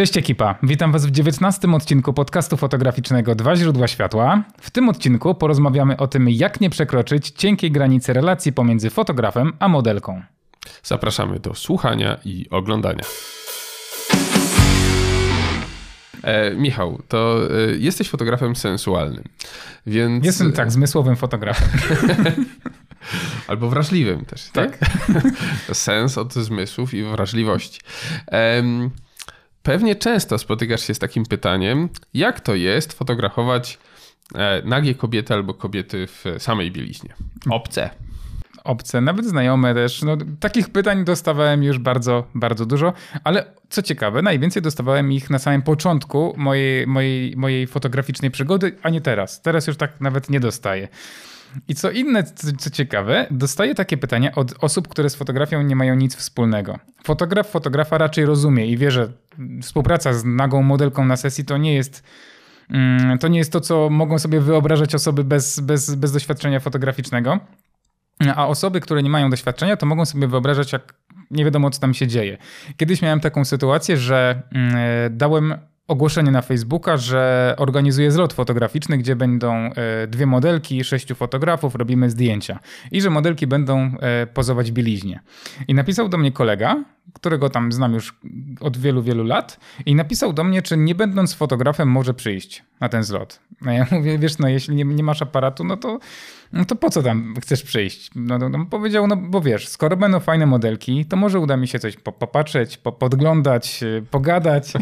[0.00, 4.42] Cześć ekipa, witam Was w 19 odcinku podcastu fotograficznego Dwa źródła światła.
[4.60, 9.68] W tym odcinku porozmawiamy o tym, jak nie przekroczyć cienkiej granicy relacji pomiędzy fotografem a
[9.68, 10.22] modelką.
[10.82, 13.04] Zapraszamy do słuchania i oglądania.
[16.22, 19.24] E, Michał, to e, jesteś fotografem sensualnym,
[19.86, 20.24] więc...
[20.24, 21.68] Jestem tak, zmysłowym fotografem.
[23.48, 24.78] Albo wrażliwym też, tak?
[24.78, 24.90] tak?
[25.72, 27.80] Sens od zmysłów i wrażliwości.
[29.70, 33.78] Pewnie często spotykasz się z takim pytaniem, jak to jest fotografować
[34.34, 37.14] e, nagie kobiety albo kobiety w samej bieliźnie.
[37.50, 37.90] Obce.
[38.64, 40.02] Obce, nawet znajome też.
[40.02, 42.92] No, takich pytań dostawałem już bardzo, bardzo dużo,
[43.24, 48.90] ale co ciekawe, najwięcej dostawałem ich na samym początku mojej, mojej, mojej fotograficznej przygody, a
[48.90, 49.42] nie teraz.
[49.42, 50.88] Teraz już tak nawet nie dostaję.
[51.68, 52.24] I co inne,
[52.58, 56.78] co, ciekawe, dostaję takie pytania od osób, które z fotografią nie mają nic wspólnego.
[57.04, 59.12] Fotograf fotografa raczej rozumie i wie, że
[59.62, 62.02] współpraca z nagą modelką na sesji to nie jest
[62.70, 67.40] mm, to nie jest to, co mogą sobie wyobrażać osoby bez, bez, bez doświadczenia fotograficznego.
[68.36, 70.94] A osoby, które nie mają doświadczenia, to mogą sobie wyobrażać, jak
[71.30, 72.38] nie wiadomo, co tam się dzieje.
[72.76, 74.76] Kiedyś miałem taką sytuację, że mm,
[75.16, 75.54] dałem
[75.90, 82.10] ogłoszenie na Facebooka, że organizuje zlot fotograficzny, gdzie będą e, dwie modelki, sześciu fotografów, robimy
[82.10, 82.58] zdjęcia.
[82.90, 85.20] I że modelki będą e, pozować bieliźnie.
[85.68, 88.18] I napisał do mnie kolega, którego tam znam już
[88.60, 92.88] od wielu, wielu lat i napisał do mnie, czy nie będąc fotografem może przyjść na
[92.88, 93.40] ten zlot.
[93.60, 95.98] No ja mówię, wiesz, no jeśli nie, nie masz aparatu, no to,
[96.52, 98.10] no to po co tam chcesz przyjść?
[98.14, 101.68] No, no, no powiedział, no bo wiesz, skoro będą fajne modelki, to może uda mi
[101.68, 104.72] się coś popatrzeć, po, podglądać, y, pogadać.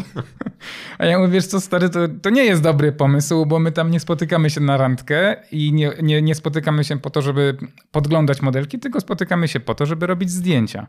[0.97, 3.91] A ja mówię, wiesz co stary, to, to nie jest dobry pomysł, bo my tam
[3.91, 7.57] nie spotykamy się na randkę i nie, nie, nie spotykamy się po to, żeby
[7.91, 10.87] podglądać modelki, tylko spotykamy się po to, żeby robić zdjęcia.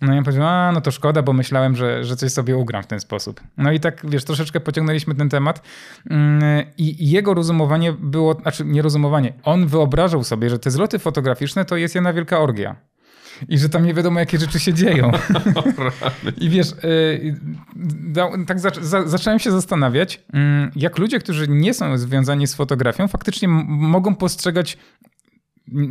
[0.00, 2.86] No ja powiedziałem, a no to szkoda, bo myślałem, że, że coś sobie ugram w
[2.86, 3.40] ten sposób.
[3.56, 5.62] No i tak, wiesz, troszeczkę pociągnęliśmy ten temat
[6.10, 6.42] mm,
[6.78, 11.76] i jego rozumowanie było, znaczy nie rozumowanie, on wyobrażał sobie, że te zloty fotograficzne to
[11.76, 12.76] jest jedna wielka orgia.
[13.48, 15.10] I że tam nie wiadomo, jakie rzeczy się dzieją.
[16.40, 17.36] I wiesz, y,
[18.46, 18.58] tak
[19.04, 24.78] zacząłem się zastanawiać, mm, jak ludzie, którzy nie są związani z fotografią, faktycznie mogą postrzegać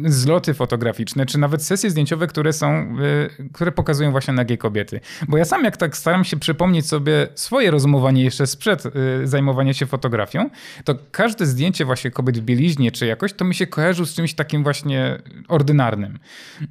[0.06, 2.96] zloty fotograficzne, czy nawet sesje zdjęciowe, które są,
[3.40, 5.00] y, które pokazują właśnie nagie kobiety.
[5.28, 8.92] Bo ja sam jak tak staram się przypomnieć sobie swoje rozumowanie jeszcze sprzed y,
[9.28, 10.50] zajmowania się fotografią,
[10.84, 14.34] to każde zdjęcie właśnie kobiet w bieliźnie czy jakoś, to mi się kojarzył z czymś
[14.34, 16.20] takim właśnie ordynarnym.
[16.62, 16.68] Y,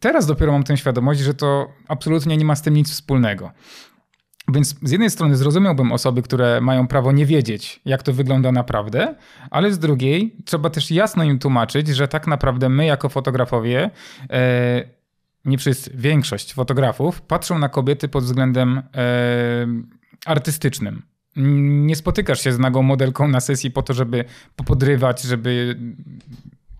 [0.00, 3.52] teraz dopiero mam tę świadomość, że to absolutnie nie ma z tym nic wspólnego.
[4.52, 9.14] Więc z jednej strony zrozumiałbym osoby, które mają prawo nie wiedzieć, jak to wygląda naprawdę,
[9.50, 13.90] ale z drugiej trzeba też jasno im tłumaczyć, że tak naprawdę my jako fotografowie,
[14.30, 14.84] e,
[15.44, 18.82] nie wszyscy, większość fotografów patrzą na kobiety pod względem e,
[20.26, 21.02] artystycznym.
[21.36, 24.24] Nie spotykasz się z nagą modelką na sesji po to, żeby
[24.56, 25.76] popodrywać, żeby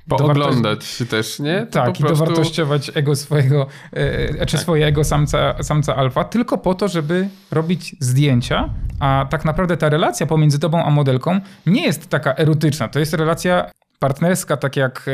[0.08, 1.66] Pooglądać też, nie?
[1.66, 2.24] To tak, i prostu...
[2.24, 4.60] dowartościować ego swojego, e, czy tak.
[4.60, 8.68] swoje ego samca, samca alfa, tylko po to, żeby robić zdjęcia,
[9.00, 12.88] a tak naprawdę ta relacja pomiędzy tobą a modelką nie jest taka erotyczna.
[12.88, 15.12] To jest relacja partnerska, tak jak e,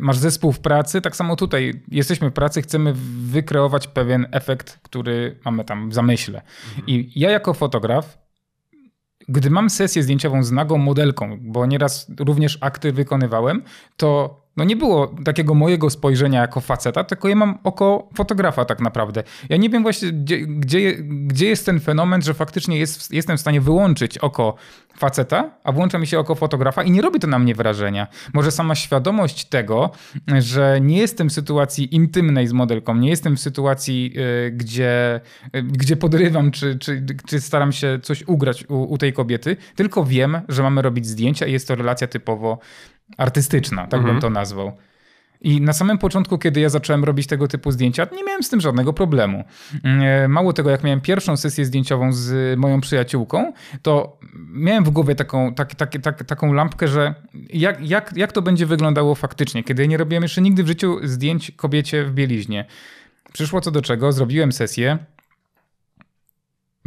[0.00, 2.92] masz zespół w pracy, tak samo tutaj jesteśmy w pracy, chcemy
[3.30, 6.42] wykreować pewien efekt, który mamy tam w zamyśle.
[6.68, 6.86] Mhm.
[6.86, 8.27] I ja jako fotograf
[9.28, 13.62] gdy mam sesję zdjęciową z nagą modelką, bo nieraz również akty wykonywałem,
[13.96, 18.80] to no nie było takiego mojego spojrzenia jako faceta, tylko ja mam oko fotografa tak
[18.80, 19.22] naprawdę.
[19.48, 23.40] Ja nie wiem właśnie, gdzie, gdzie, gdzie jest ten fenomen, że faktycznie jest, jestem w
[23.40, 24.54] stanie wyłączyć oko
[24.96, 28.06] faceta, a włącza mi się oko fotografa i nie robi to na mnie wrażenia.
[28.34, 29.90] Może sama świadomość tego,
[30.38, 35.20] że nie jestem w sytuacji intymnej z modelką, nie jestem w sytuacji, yy, gdzie,
[35.52, 40.04] yy, gdzie podrywam, czy, czy, czy staram się coś ugrać u, u tej kobiety, tylko
[40.04, 42.58] wiem, że mamy robić zdjęcia i jest to relacja typowo
[43.16, 44.14] artystyczna, tak mhm.
[44.14, 44.72] bym to nazwał.
[45.40, 48.60] I na samym początku, kiedy ja zacząłem robić tego typu zdjęcia, nie miałem z tym
[48.60, 49.44] żadnego problemu.
[49.84, 53.52] Mm, mało tego, jak miałem pierwszą sesję zdjęciową z moją przyjaciółką,
[53.82, 54.18] to
[54.52, 57.14] miałem w głowie taką, tak, tak, tak, taką lampkę, że
[57.52, 61.50] jak, jak, jak to będzie wyglądało faktycznie, kiedy nie robiłem jeszcze nigdy w życiu zdjęć
[61.50, 62.64] kobiecie w bieliźnie.
[63.32, 64.98] Przyszło co do czego, zrobiłem sesję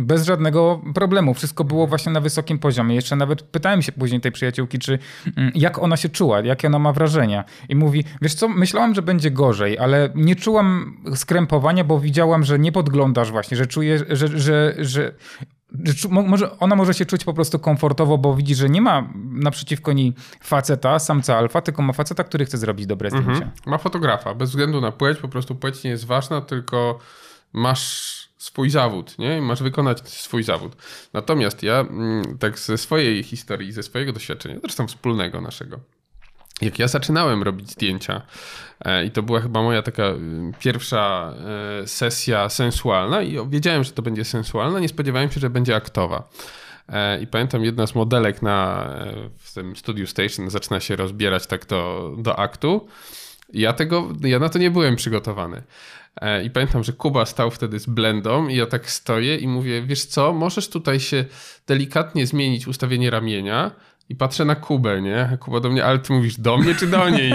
[0.01, 1.33] bez żadnego problemu.
[1.33, 2.95] Wszystko było właśnie na wysokim poziomie.
[2.95, 4.99] Jeszcze nawet pytałem się później tej przyjaciółki, czy
[5.37, 7.43] mm, jak ona się czuła, jakie ona ma wrażenia.
[7.69, 12.59] I mówi, wiesz co, myślałam, że będzie gorzej, ale nie czułam skrępowania, bo widziałam, że
[12.59, 15.11] nie podglądasz właśnie, że czuję, że, że, że
[16.09, 20.13] może, ona może się czuć po prostu komfortowo, bo widzi, że nie ma naprzeciwko niej
[20.43, 23.31] faceta, samca alfa, tylko ma faceta, który chce zrobić dobre zdjęcia.
[23.31, 23.51] Mhm.
[23.65, 26.99] Ma fotografa, bez względu na płeć, po prostu płeć nie jest ważna, tylko
[27.53, 29.41] masz swój zawód, nie?
[29.41, 30.75] Masz wykonać swój zawód.
[31.13, 35.79] Natomiast ja mm, tak ze swojej historii, ze swojego doświadczenia, zresztą wspólnego naszego,
[36.61, 38.21] jak ja zaczynałem robić zdjęcia,
[38.85, 40.17] e, i to była chyba moja taka y,
[40.59, 41.33] pierwsza
[41.83, 46.29] e, sesja sensualna, i wiedziałem, że to będzie sensualna, nie spodziewałem się, że będzie aktowa.
[46.89, 48.89] E, I pamiętam, jedna z modelek na,
[49.37, 52.87] w tym Studio Station zaczyna się rozbierać tak do, do aktu.
[53.53, 55.63] Ja tego, ja na to nie byłem przygotowany.
[56.43, 60.05] I pamiętam, że Kuba stał wtedy z blendą i ja tak stoję i mówię, wiesz
[60.05, 61.25] co, możesz tutaj się
[61.67, 63.71] delikatnie zmienić ustawienie ramienia,
[64.11, 65.37] i patrzę na Kubę, nie?
[65.39, 67.33] Kuba do mnie, ale ty mówisz do mnie czy do niej?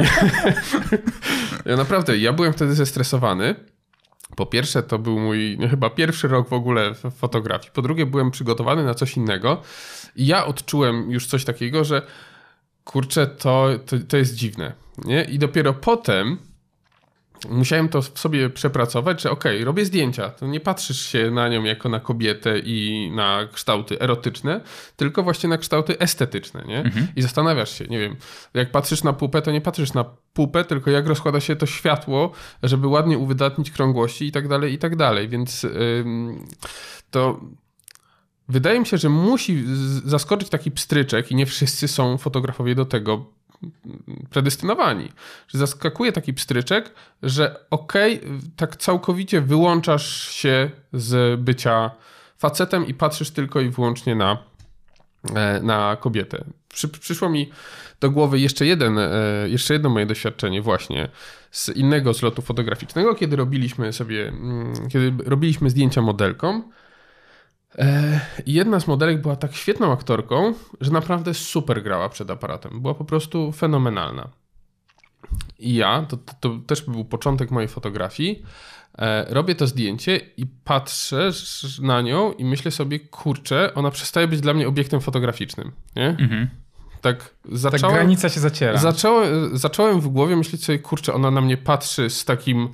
[1.67, 3.55] ja naprawdę, ja byłem wtedy zestresowany.
[4.37, 7.71] Po pierwsze, to był mój no, chyba pierwszy rok w ogóle w fotografii.
[7.75, 9.63] Po drugie, byłem przygotowany na coś innego.
[10.17, 12.03] I ja odczułem już coś takiego, że
[12.85, 14.73] kurczę, to, to, to jest dziwne.
[15.05, 15.25] Nie?
[15.25, 16.39] I dopiero potem
[17.49, 21.49] musiałem to w sobie przepracować, że okej, okay, robię zdjęcia, to nie patrzysz się na
[21.49, 24.61] nią jako na kobietę i na kształty erotyczne,
[24.97, 26.79] tylko właśnie na kształty estetyczne, nie?
[26.79, 27.09] Mhm.
[27.17, 28.17] I zastanawiasz się, nie wiem,
[28.55, 32.33] jak patrzysz na pupę, to nie patrzysz na pupę, tylko jak rozkłada się to światło,
[32.63, 36.47] żeby ładnie uwydatnić krągłości i tak dalej, i tak dalej, więc ym,
[37.11, 37.41] to...
[38.49, 39.65] Wydaje mi się, że musi
[40.05, 43.27] zaskoczyć taki pstryczek i nie wszyscy są fotografowie do tego
[44.31, 45.13] predestynowani.
[45.49, 51.91] Że zaskakuje taki pstryczek, że okej, okay, tak całkowicie wyłączasz się z bycia
[52.39, 54.39] facetem i patrzysz tylko i wyłącznie na,
[55.35, 56.45] e, na kobietę.
[56.69, 57.51] Przy, przyszło mi
[58.01, 59.11] do głowy jeszcze, jeden, e,
[59.47, 61.09] jeszcze jedno moje doświadczenie właśnie
[61.51, 66.73] z innego zlotu fotograficznego, kiedy robiliśmy sobie, mm, kiedy robiliśmy zdjęcia modelkom,
[67.79, 72.81] E, jedna z modelek była tak świetną aktorką, że naprawdę super grała przed aparatem.
[72.81, 74.29] Była po prostu fenomenalna.
[75.59, 78.43] I ja, to, to, to też był początek mojej fotografii,
[78.99, 81.31] e, robię to zdjęcie i patrzę
[81.83, 86.09] na nią i myślę sobie, kurczę, ona przestaje być dla mnie obiektem fotograficznym, nie?
[86.09, 86.49] Mhm.
[87.01, 88.79] Tak, zacząłem, Ta granica się zaciera.
[88.79, 92.69] Zacząłem, zacząłem w głowie myśleć sobie, kurczę, ona na mnie patrzy z takim,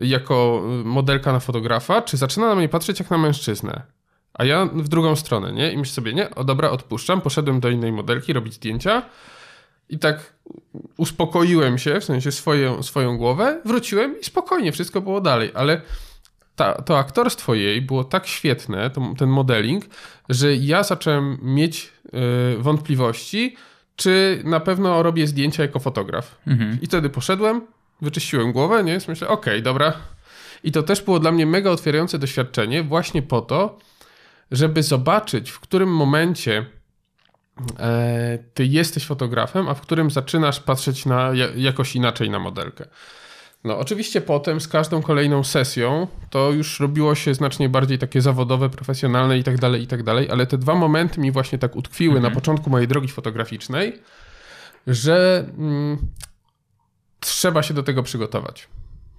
[0.00, 3.82] jako modelka na fotografa, czy zaczyna na mnie patrzeć jak na mężczyznę?
[4.38, 5.72] A ja w drugą stronę, nie?
[5.72, 9.02] I myślę sobie, nie, o dobra, odpuszczam, poszedłem do innej modelki robić zdjęcia
[9.88, 10.32] i tak
[10.96, 15.80] uspokoiłem się, w sensie swoją, swoją głowę, wróciłem i spokojnie, wszystko było dalej, ale
[16.56, 19.84] ta, to aktorstwo jej było tak świetne, to, ten modeling,
[20.28, 23.56] że ja zacząłem mieć y, wątpliwości,
[23.96, 26.36] czy na pewno robię zdjęcia jako fotograf.
[26.46, 26.78] Mhm.
[26.82, 27.60] I wtedy poszedłem,
[28.00, 28.98] wyczyściłem głowę, nie?
[29.08, 29.92] Myślę, okej, okay, dobra.
[30.64, 33.78] I to też było dla mnie mega otwierające doświadczenie właśnie po to,
[34.50, 36.66] żeby zobaczyć, w którym momencie
[37.78, 42.88] e, ty jesteś fotografem, a w którym zaczynasz patrzeć na, jakoś inaczej na modelkę.
[43.64, 48.70] No, oczywiście potem z każdą kolejną sesją to już robiło się znacznie bardziej takie zawodowe,
[48.70, 52.16] profesjonalne i tak dalej, i tak dalej, ale te dwa momenty mi właśnie tak utkwiły
[52.16, 52.32] mhm.
[52.32, 54.02] na początku mojej drogi fotograficznej,
[54.86, 55.98] że mm,
[57.20, 58.68] trzeba się do tego przygotować.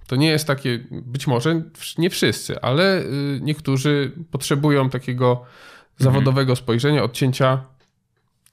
[0.08, 1.62] To nie jest takie, być może
[1.98, 5.48] nie wszyscy, ale y, niektórzy potrzebują takiego mhm.
[5.98, 7.64] zawodowego spojrzenia, odcięcia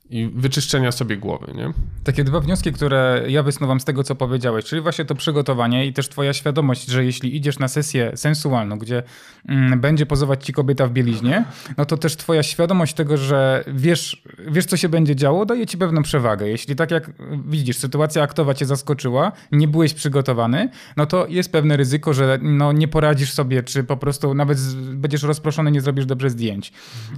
[0.09, 1.73] i wyczyszczenia sobie głowy, nie?
[2.03, 5.93] Takie dwa wnioski, które ja wysnuwam z tego, co powiedziałeś, czyli właśnie to przygotowanie i
[5.93, 9.03] też twoja świadomość, że jeśli idziesz na sesję sensualną, gdzie
[9.47, 11.45] mm, będzie pozować ci kobieta w bieliźnie,
[11.77, 15.77] no to też twoja świadomość tego, że wiesz, wiesz, co się będzie działo, daje ci
[15.77, 16.47] pewną przewagę.
[16.47, 17.11] Jeśli tak jak
[17.47, 22.71] widzisz, sytuacja aktowa cię zaskoczyła, nie byłeś przygotowany, no to jest pewne ryzyko, że no,
[22.71, 24.59] nie poradzisz sobie, czy po prostu nawet
[24.93, 26.73] będziesz rozproszony, nie zrobisz dobrze zdjęć.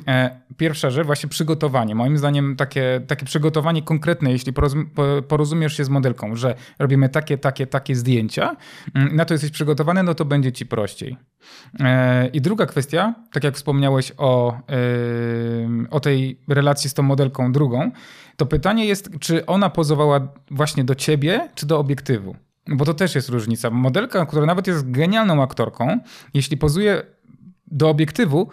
[0.07, 1.95] E, pierwsza rzecz, właśnie przygotowanie.
[1.95, 4.53] Moim zdaniem takie takie, takie przygotowanie konkretne, jeśli
[5.27, 8.55] porozumiesz się z modelką, że robimy takie, takie, takie zdjęcia,
[8.95, 11.17] mm, na to jesteś przygotowany, no to będzie ci prościej.
[11.79, 14.59] E, I druga kwestia, tak jak wspomniałeś o,
[15.89, 17.91] o tej relacji z tą modelką drugą,
[18.35, 22.35] to pytanie jest, czy ona pozowała właśnie do ciebie, czy do obiektywu?
[22.67, 23.69] Bo to też jest różnica.
[23.69, 25.99] Modelka, która nawet jest genialną aktorką,
[26.33, 27.01] jeśli pozuje
[27.67, 28.49] do obiektywu,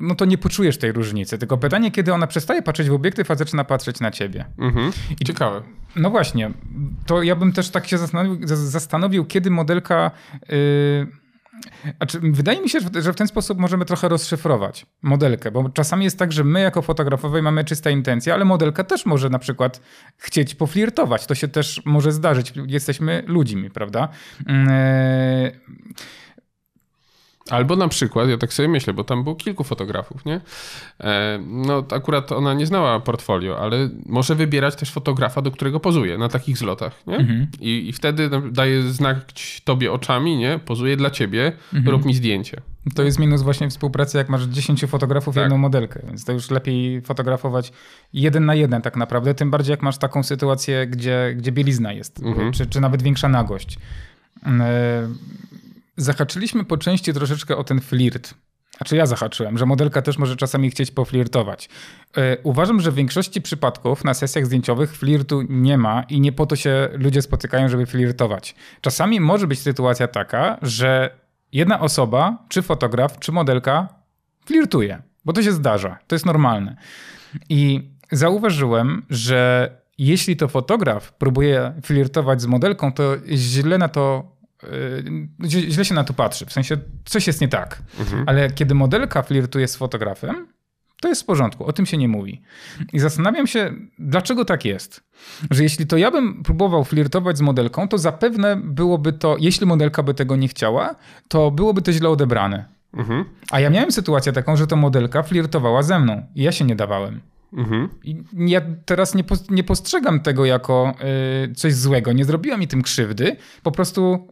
[0.00, 1.38] no to nie poczujesz tej różnicy.
[1.38, 4.44] Tylko pytanie, kiedy ona przestaje patrzeć w obiektyw, a zaczyna patrzeć na ciebie.
[4.58, 4.92] Mhm.
[5.20, 5.62] I, Ciekawe.
[5.96, 6.50] No właśnie.
[7.06, 10.10] To ja bym też tak się zastanowił, zastanowił kiedy modelka...
[10.48, 11.06] Yy,
[11.96, 16.18] znaczy, wydaje mi się, że w ten sposób możemy trochę rozszyfrować modelkę, bo czasami jest
[16.18, 19.80] tak, że my jako fotografowie mamy czyste intencje, ale modelka też może na przykład
[20.16, 21.26] chcieć poflirtować.
[21.26, 22.52] To się też może zdarzyć.
[22.66, 24.08] Jesteśmy ludźmi, prawda?
[24.46, 24.54] Yy
[27.50, 30.40] Albo na przykład, ja tak sobie myślę, bo tam było kilku fotografów, nie?
[31.00, 36.18] E, no akurat ona nie znała portfolio, ale może wybierać też fotografa, do którego pozuje
[36.18, 37.16] na takich zlotach, nie?
[37.16, 37.46] Mhm.
[37.60, 39.18] I, I wtedy daje znak
[39.64, 40.58] tobie oczami, nie?
[40.64, 41.88] Pozuje dla ciebie, mhm.
[41.96, 42.60] rób mi zdjęcie.
[42.94, 45.42] To jest minus właśnie współpracy, jak masz 10 fotografów i tak.
[45.42, 47.72] jedną modelkę, więc to już lepiej fotografować
[48.12, 52.22] jeden na jeden tak naprawdę, tym bardziej jak masz taką sytuację, gdzie, gdzie bielizna jest,
[52.22, 52.52] mhm.
[52.52, 53.78] czy, czy nawet większa nagość.
[56.00, 58.34] Zahaczyliśmy po części troszeczkę o ten flirt.
[58.76, 61.68] Znaczy ja zahaczyłem, że modelka też może czasami chcieć poflirtować.
[62.16, 66.46] Yy, uważam, że w większości przypadków na sesjach zdjęciowych flirtu nie ma i nie po
[66.46, 68.54] to się ludzie spotykają, żeby flirtować.
[68.80, 71.10] Czasami może być sytuacja taka, że
[71.52, 73.88] jedna osoba, czy fotograf, czy modelka
[74.46, 76.76] flirtuje, bo to się zdarza, to jest normalne.
[77.48, 84.36] I zauważyłem, że jeśli to fotograf próbuje flirtować z modelką, to źle na to
[85.44, 87.82] źle się na to patrzy, w sensie coś jest nie tak.
[88.00, 88.24] Mhm.
[88.26, 90.46] Ale kiedy modelka flirtuje z fotografem,
[91.00, 92.42] to jest w porządku, o tym się nie mówi.
[92.92, 95.04] I zastanawiam się, dlaczego tak jest.
[95.50, 100.02] Że jeśli to ja bym próbował flirtować z modelką, to zapewne byłoby to, jeśli modelka
[100.02, 100.94] by tego nie chciała,
[101.28, 102.64] to byłoby to źle odebrane.
[102.94, 103.24] Mhm.
[103.50, 106.76] A ja miałem sytuację taką, że to modelka flirtowała ze mną i ja się nie
[106.76, 107.20] dawałem.
[107.52, 107.88] Mhm.
[108.04, 110.94] I ja teraz nie, nie postrzegam tego jako
[111.50, 112.12] y, coś złego.
[112.12, 113.36] Nie zrobiła mi tym krzywdy.
[113.62, 114.28] Po prostu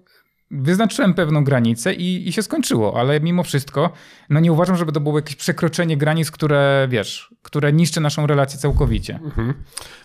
[0.50, 3.92] wyznaczyłem pewną granicę i, i się skończyło, ale mimo wszystko,
[4.30, 8.58] no nie uważam, żeby to było jakieś przekroczenie granic, które, wiesz, które niszczy naszą relację
[8.58, 9.14] całkowicie.
[9.24, 9.54] Mhm.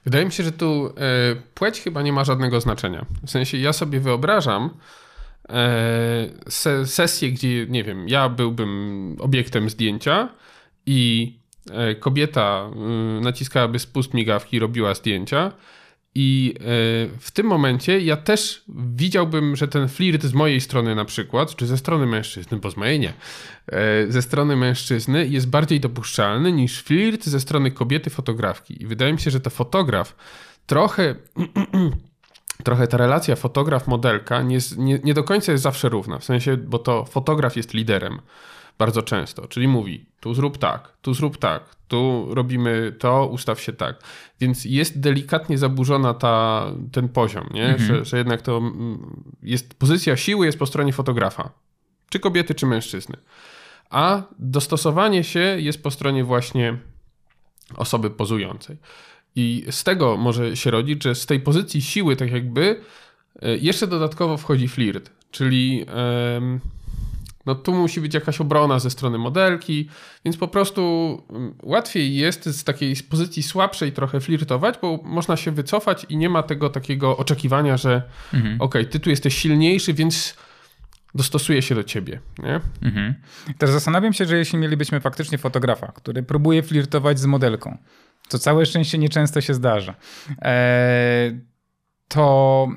[0.06, 0.92] Wydaje mi się, że tu y,
[1.54, 3.06] płeć chyba nie ma żadnego znaczenia.
[3.26, 5.52] W sensie ja sobie wyobrażam y,
[6.52, 10.30] se, sesję, gdzie, nie wiem, ja byłbym obiektem zdjęcia
[10.86, 11.34] i
[11.72, 12.70] e, kobieta
[13.22, 15.52] naciskałaby spust migawki, robiła zdjęcia
[16.16, 16.64] i e,
[17.20, 18.64] w tym momencie ja też
[18.96, 22.78] widziałbym, że ten flirt z mojej strony na przykład, czy ze strony mężczyzny, bo z
[22.78, 23.14] mojej nie,
[23.68, 28.84] e, ze strony mężczyzny jest bardziej dopuszczalny niż flirt ze strony kobiety fotografki.
[28.84, 30.16] I wydaje mi się, że to fotograf
[30.66, 31.16] trochę...
[32.64, 36.20] trochę ta relacja fotograf-modelka nie, nie, nie do końca jest zawsze równa.
[36.20, 38.20] W sensie, bo to fotograf jest liderem
[38.78, 43.74] bardzo często, czyli mówi tu zrób tak, tu zrób tak, tu robimy to, ustaw się
[43.74, 43.96] tak.
[44.40, 47.66] Więc jest delikatnie zaburzona ta, ten poziom, nie?
[47.66, 47.88] Mhm.
[47.88, 51.52] Że, że jednak to mm, jest pozycja siły jest po stronie fotografa,
[52.10, 53.18] czy kobiety, czy mężczyzny.
[53.90, 56.78] A dostosowanie się jest po stronie właśnie
[57.76, 58.78] osoby pozującej.
[59.36, 62.82] I z tego może się rodzić, że z tej pozycji siły, tak jakby,
[63.42, 65.78] e, jeszcze dodatkowo wchodzi flirt, czyli.
[65.78, 65.86] Yy,
[67.46, 69.90] no tu musi być jakaś obrona ze strony modelki,
[70.26, 70.82] więc po prostu
[71.30, 76.30] mm, łatwiej jest z takiej pozycji słabszej trochę flirtować, bo można się wycofać i nie
[76.30, 78.02] ma tego takiego oczekiwania, że
[78.34, 78.56] mhm.
[78.56, 80.38] okej, okay, ty tu jesteś silniejszy, więc
[81.16, 82.20] dostosuję się do ciebie.
[82.40, 82.60] Nie?
[82.82, 83.14] Mhm.
[83.58, 87.78] Teraz zastanawiam się, że jeśli mielibyśmy faktycznie fotografa, który próbuje flirtować z modelką,
[88.28, 89.96] co całe szczęście nieczęsto się zdarza,
[90.42, 91.32] e,
[92.08, 92.68] to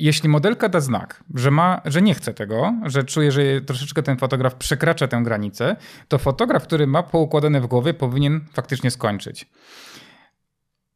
[0.00, 4.18] jeśli modelka da znak, że, ma, że nie chce tego, że czuje, że troszeczkę ten
[4.18, 5.76] fotograf przekracza tę granicę,
[6.08, 9.46] to fotograf, który ma poukładane w głowie, powinien faktycznie skończyć.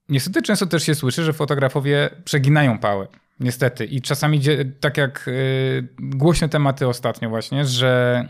[0.09, 3.07] Niestety często też się słyszy, że fotografowie przeginają pałę.
[3.41, 3.85] Niestety.
[3.85, 4.41] I czasami,
[4.81, 8.25] tak jak y, głośne tematy ostatnio właśnie, że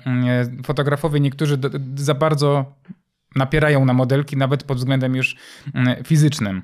[0.60, 1.58] y, fotografowie niektórzy
[1.94, 2.74] za bardzo
[3.36, 6.62] napierają na modelki, nawet pod względem już y, fizycznym.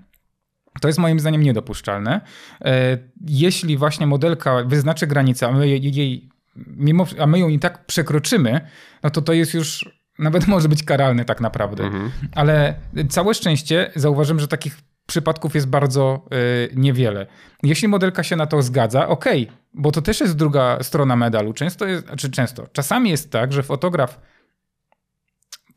[0.80, 2.20] To jest moim zdaniem niedopuszczalne.
[2.64, 2.98] E,
[3.28, 6.28] jeśli właśnie modelka wyznaczy granicę, a my jej,
[6.66, 8.60] mimo, a my ją i tak przekroczymy,
[9.02, 11.84] no to to jest już nawet może być karalne tak naprawdę.
[11.84, 12.10] Mhm.
[12.34, 12.74] Ale
[13.08, 17.26] całe szczęście zauważyłem, że takich przypadków jest bardzo y, niewiele.
[17.62, 21.52] Jeśli modelka się na to zgadza, okej, okay, bo to też jest druga strona medalu.
[21.52, 24.20] Często jest, znaczy często, czasami jest tak, że fotograf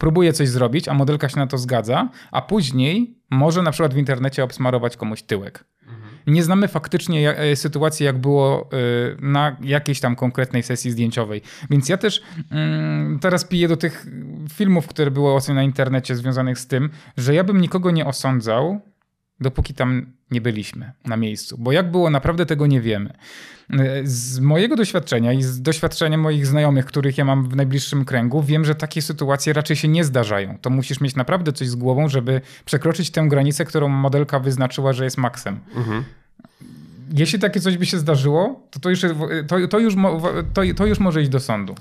[0.03, 3.97] próbuje coś zrobić, a modelka się na to zgadza, a później może na przykład w
[3.97, 5.65] internecie obsmarować komuś tyłek.
[6.27, 8.75] Nie znamy faktycznie e, sytuacji, jak było e,
[9.19, 11.41] na jakiejś tam konkretnej sesji zdjęciowej.
[11.69, 14.05] Więc ja też mm, teraz piję do tych
[14.53, 18.81] filmów, które były oceny na internecie związanych z tym, że ja bym nikogo nie osądzał,
[19.43, 21.57] dopóki tam nie byliśmy na miejscu.
[21.59, 23.13] Bo jak było, naprawdę tego nie wiemy.
[24.03, 28.65] Z mojego doświadczenia i z doświadczenia moich znajomych, których ja mam w najbliższym kręgu, wiem,
[28.65, 30.57] że takie sytuacje raczej się nie zdarzają.
[30.61, 35.03] To musisz mieć naprawdę coś z głową, żeby przekroczyć tę granicę, którą modelka wyznaczyła, że
[35.03, 35.59] jest maksem.
[35.75, 36.03] Mhm.
[37.13, 39.01] Jeśli takie coś by się zdarzyło, to to już,
[39.47, 39.95] to, to już,
[40.53, 41.75] to, to już może iść do sądu.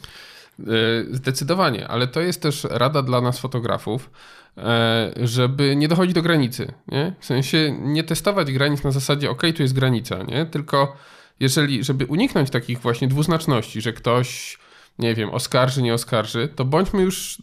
[1.10, 4.10] Zdecydowanie, ale to jest też rada dla nas fotografów,
[4.58, 6.72] e, żeby nie dochodzić do granicy.
[6.88, 7.14] Nie?
[7.20, 10.46] W sensie nie testować granic na zasadzie, ok, tu jest granica, nie?
[10.46, 10.96] tylko
[11.40, 14.58] jeżeli, żeby uniknąć takich właśnie dwuznaczności, że ktoś,
[14.98, 17.38] nie wiem, oskarży, nie oskarży, to bądźmy już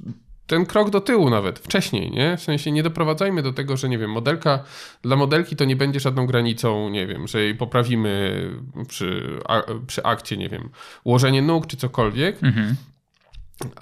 [0.50, 2.38] ten krok do tyłu nawet, wcześniej, nie?
[2.38, 4.64] W sensie nie doprowadzajmy do tego, że nie wiem, modelka,
[5.02, 8.42] dla modelki to nie będzie żadną granicą, nie wiem, że jej poprawimy
[8.88, 10.70] przy, a, przy akcie, nie wiem,
[11.04, 12.76] ułożenie nóg czy cokolwiek, mhm.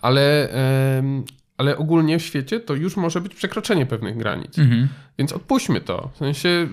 [0.01, 0.49] Ale,
[1.57, 4.59] ale ogólnie w świecie to już może być przekroczenie pewnych granic.
[4.59, 4.87] Mhm.
[5.17, 6.09] Więc odpuśćmy to.
[6.13, 6.67] W sensie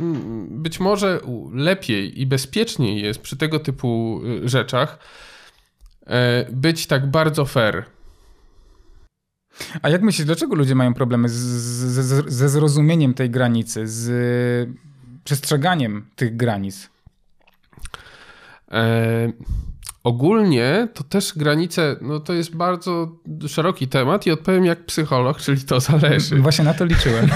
[0.49, 1.21] być może
[1.53, 4.99] lepiej i bezpieczniej jest przy tego typu y, rzeczach
[6.07, 7.85] e, być tak bardzo fair
[9.83, 14.71] a jak myślisz, dlaczego ludzie mają problemy z, z, ze zrozumieniem tej granicy, z
[15.25, 16.91] przestrzeganiem tych granic?
[18.71, 19.33] E,
[20.05, 23.19] ogólnie to też granice, no to jest bardzo
[23.49, 26.37] szeroki temat i odpowiem jak psycholog, czyli to zależy.
[26.37, 27.29] Właśnie na to liczyłem.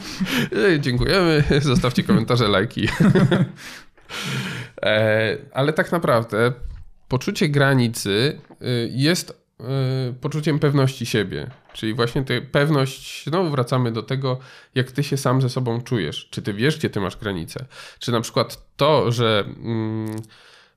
[0.80, 2.88] Dziękujemy, zostawcie komentarze, lajki.
[4.82, 6.52] e, ale tak naprawdę
[7.08, 11.50] poczucie granicy y, jest Y, poczuciem pewności siebie.
[11.72, 14.38] Czyli właśnie tę pewność, znowu wracamy do tego,
[14.74, 16.28] jak ty się sam ze sobą czujesz.
[16.30, 17.66] Czy ty wiesz, gdzie ty masz granice?
[17.98, 20.16] Czy na przykład to, że mm,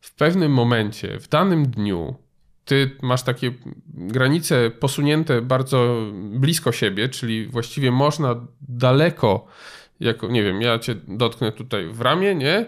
[0.02, 2.16] w pewnym momencie, w danym dniu,
[2.66, 3.52] ty masz takie
[3.88, 9.46] granice posunięte bardzo blisko siebie, czyli właściwie można daleko,
[10.00, 12.66] jako, nie wiem, ja cię dotknę tutaj w ramię, nie?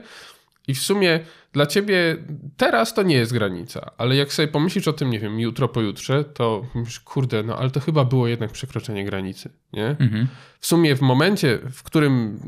[0.67, 1.19] I w sumie
[1.53, 2.17] dla ciebie
[2.57, 6.23] teraz to nie jest granica, ale jak sobie pomyślisz o tym, nie wiem, jutro, pojutrze,
[6.23, 9.87] to myślisz, kurde, no ale to chyba było jednak przekroczenie granicy, nie?
[9.87, 10.27] Mhm.
[10.59, 12.39] W sumie w momencie, w którym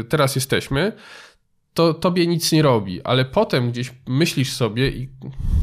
[0.00, 0.92] y, teraz jesteśmy,
[1.74, 5.08] to tobie nic nie robi, ale potem gdzieś myślisz sobie, i,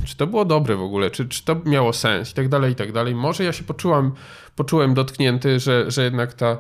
[0.06, 2.76] czy to było dobre w ogóle, czy, czy to miało sens i tak dalej, i
[2.76, 3.16] tak dalej.
[3.16, 4.14] Może ja się poczułam,
[4.56, 6.58] poczułem dotknięty, że, że jednak ta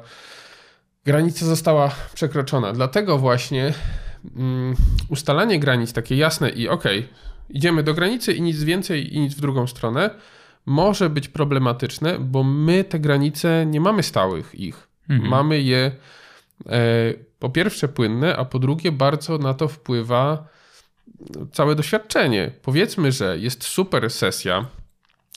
[1.05, 2.73] granica została przekroczona.
[2.73, 3.73] Dlatego właśnie
[4.35, 4.75] um,
[5.09, 7.09] ustalanie granic takie jasne i okej, okay,
[7.49, 10.09] idziemy do granicy i nic więcej i nic w drugą stronę,
[10.65, 14.87] może być problematyczne, bo my te granice nie mamy stałych ich.
[15.09, 15.29] Mhm.
[15.29, 15.91] Mamy je
[16.65, 20.47] e, po pierwsze płynne, a po drugie bardzo na to wpływa
[21.51, 22.51] całe doświadczenie.
[22.61, 24.65] Powiedzmy, że jest super sesja.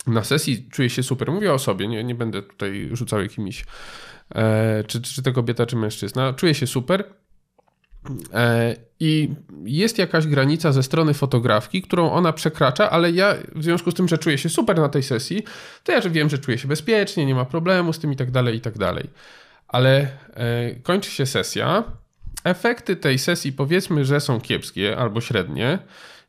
[0.06, 1.32] Na sesji czuję się super.
[1.32, 3.64] Mówię o sobie, nie, nie będę tutaj rzucał jakimiś,
[4.34, 6.32] e, czy, czy to kobieta, czy mężczyzna.
[6.32, 7.04] Czuję się super
[8.34, 9.28] E, I
[9.64, 14.08] jest jakaś granica ze strony fotografki, którą ona przekracza, ale ja w związku z tym,
[14.08, 15.44] że czuję się super na tej sesji,
[15.84, 18.56] to ja wiem, że czuję się bezpiecznie, nie ma problemu z tym i tak dalej,
[18.56, 19.10] i tak dalej.
[19.70, 21.84] Ale e, kończy się sesja.
[22.44, 25.78] Efekty tej sesji powiedzmy, że są kiepskie albo średnie.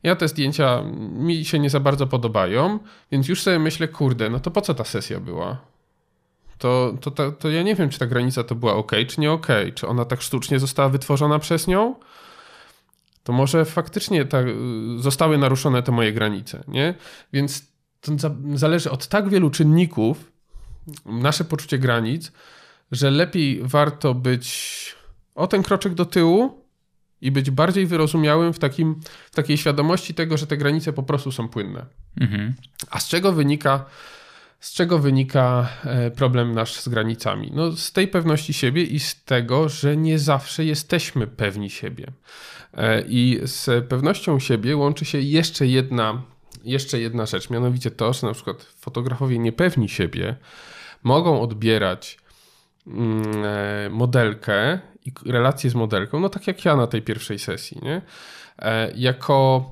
[0.02, 2.78] Ja te zdjęcia mi się nie za bardzo podobają,
[3.12, 5.72] więc już sobie myślę, kurde, no to po co ta sesja była?
[6.62, 9.32] to, to, to, to ja nie wiem, czy ta granica to była ok, czy nie
[9.32, 9.46] ok.
[9.74, 11.94] Czy ona tak sztucznie została wytworzona przez nią?
[13.24, 14.26] To może faktycznie
[14.98, 16.94] zostały naruszone te moje granice, nie?
[17.32, 17.66] Więc
[18.00, 18.12] to
[18.54, 20.32] zależy od tak wielu czynników,
[21.06, 22.32] nasze poczucie granic,
[22.92, 24.94] że lepiej warto być
[25.34, 26.64] o ten kroczek do tyłu
[27.20, 29.00] i być bardziej wyrozumiałym w, takim,
[29.30, 31.86] w takiej świadomości tego, że te granice po prostu są płynne.
[32.20, 32.54] Mhm.
[32.90, 33.84] A z czego wynika
[34.62, 37.50] z czego wynika e, problem nasz z granicami?
[37.54, 42.06] No, z tej pewności siebie i z tego, że nie zawsze jesteśmy pewni siebie.
[42.74, 46.22] E, I z pewnością siebie łączy się jeszcze jedna,
[46.64, 50.36] jeszcze jedna rzecz, mianowicie to, że na przykład fotografowie niepewni siebie
[51.02, 52.18] mogą odbierać
[53.90, 58.02] modelkę i relacje z modelką, no tak jak ja na tej pierwszej sesji, nie?
[58.94, 59.64] jako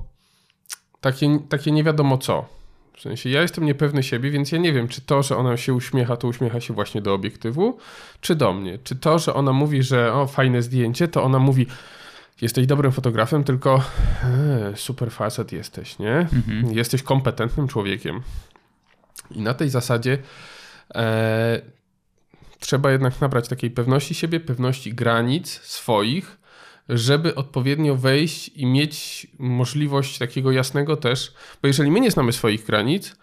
[1.01, 2.61] takie, takie nie wiadomo co
[3.01, 5.73] w sensie ja jestem niepewny siebie, więc ja nie wiem, czy to, że ona się
[5.73, 7.77] uśmiecha, to uśmiecha się właśnie do obiektywu,
[8.21, 8.79] czy do mnie.
[8.83, 11.67] Czy to, że ona mówi, że o, fajne zdjęcie, to ona mówi,
[12.41, 13.83] jesteś dobrym fotografem, tylko
[14.23, 16.15] e, super facet jesteś, nie?
[16.17, 16.71] Mhm.
[16.71, 18.21] Jesteś kompetentnym człowiekiem.
[19.31, 20.17] I na tej zasadzie
[20.95, 21.61] e,
[22.61, 26.37] trzeba jednak nabrać takiej pewności siebie, pewności granic swoich,
[26.89, 32.65] żeby odpowiednio wejść i mieć możliwość takiego jasnego też, bo jeżeli my nie znamy swoich
[32.65, 33.15] granic,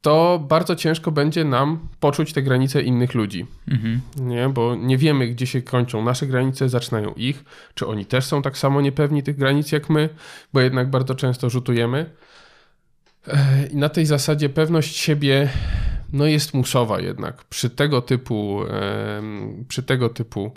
[0.00, 3.46] to bardzo ciężko będzie nam poczuć te granice innych ludzi.
[3.68, 4.00] Mhm.
[4.16, 4.48] Nie?
[4.48, 7.44] Bo nie wiemy, gdzie się kończą nasze granice, zaczynają ich.
[7.74, 10.08] Czy oni też są tak samo niepewni tych granic jak my,
[10.52, 12.10] bo jednak bardzo często rzutujemy.
[13.72, 15.48] I na tej zasadzie pewność siebie
[16.12, 18.60] no jest musowa jednak przy tego typu,
[19.68, 20.52] przy tego typu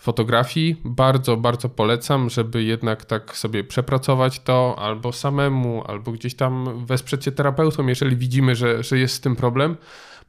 [0.00, 0.76] fotografii.
[0.84, 7.24] Bardzo, bardzo polecam, żeby jednak tak sobie przepracować to albo samemu, albo gdzieś tam wesprzeć
[7.24, 9.76] się terapeutą, jeżeli widzimy, że, że jest z tym problem,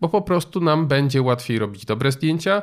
[0.02, 2.62] bo po prostu nam będzie łatwiej robić dobre zdjęcia.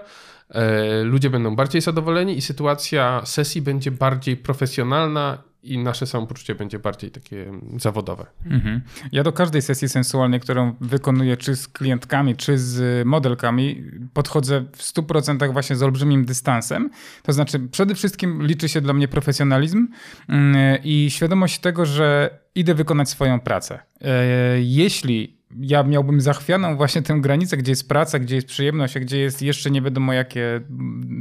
[0.51, 6.79] E, ludzie będą bardziej zadowoleni i sytuacja sesji będzie bardziej profesjonalna i nasze samopoczucie będzie
[6.79, 8.27] bardziej takie zawodowe.
[8.47, 8.81] Mhm.
[9.13, 14.83] Ja do każdej sesji sensualnej, którą wykonuję, czy z klientkami, czy z modelkami, podchodzę w
[14.83, 16.91] 100% właśnie z olbrzymim dystansem.
[17.23, 19.89] To znaczy, przede wszystkim liczy się dla mnie profesjonalizm
[20.29, 23.79] mm, i świadomość tego, że idę wykonać swoją pracę.
[24.01, 24.25] E,
[24.61, 29.19] jeśli ja miałbym zachwianą właśnie tę granicę, gdzie jest praca, gdzie jest przyjemność, a gdzie
[29.19, 30.61] jest jeszcze nie wiadomo jakie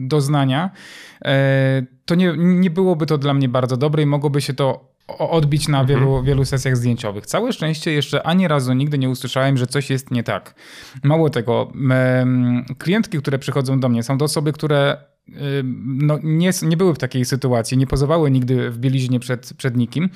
[0.08, 0.70] doznania,
[1.26, 5.68] e, to nie, nie byłoby to dla mnie bardzo dobre i mogłoby się to odbić
[5.68, 6.00] na mhm.
[6.00, 7.26] wielu, wielu sesjach zdjęciowych.
[7.26, 10.56] Całe szczęście jeszcze ani razu nigdy nie usłyszałem, że coś jest nie tak.
[11.04, 11.72] Mało tego,
[12.78, 14.98] klientki, które przychodzą do mnie, są to osoby, które
[15.86, 20.10] no, nie, nie były w takiej sytuacji, nie pozowały nigdy w bieliźnie przed, przed nikim.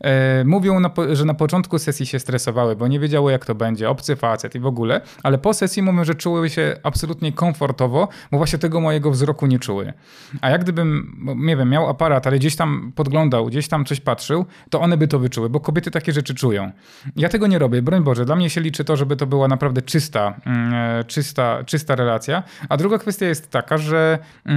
[0.00, 3.90] E, mówią, na, że na początku sesji się stresowały, bo nie wiedziały jak to będzie,
[3.90, 8.38] obcy facet i w ogóle, ale po sesji mówią, że czuły się absolutnie komfortowo, bo
[8.38, 9.92] właśnie tego mojego wzroku nie czuły.
[10.40, 14.46] A jak gdybym, nie wiem, miał aparat, ale gdzieś tam podglądał, gdzieś tam coś patrzył,
[14.70, 16.70] to one by to wyczuły, bo kobiety takie rzeczy czują.
[17.16, 19.82] Ja tego nie robię, broń Boże, dla mnie się liczy to, żeby to była naprawdę
[19.82, 22.42] czysta, mm, e, czysta, czysta relacja.
[22.68, 24.55] A druga kwestia jest taka, że mm,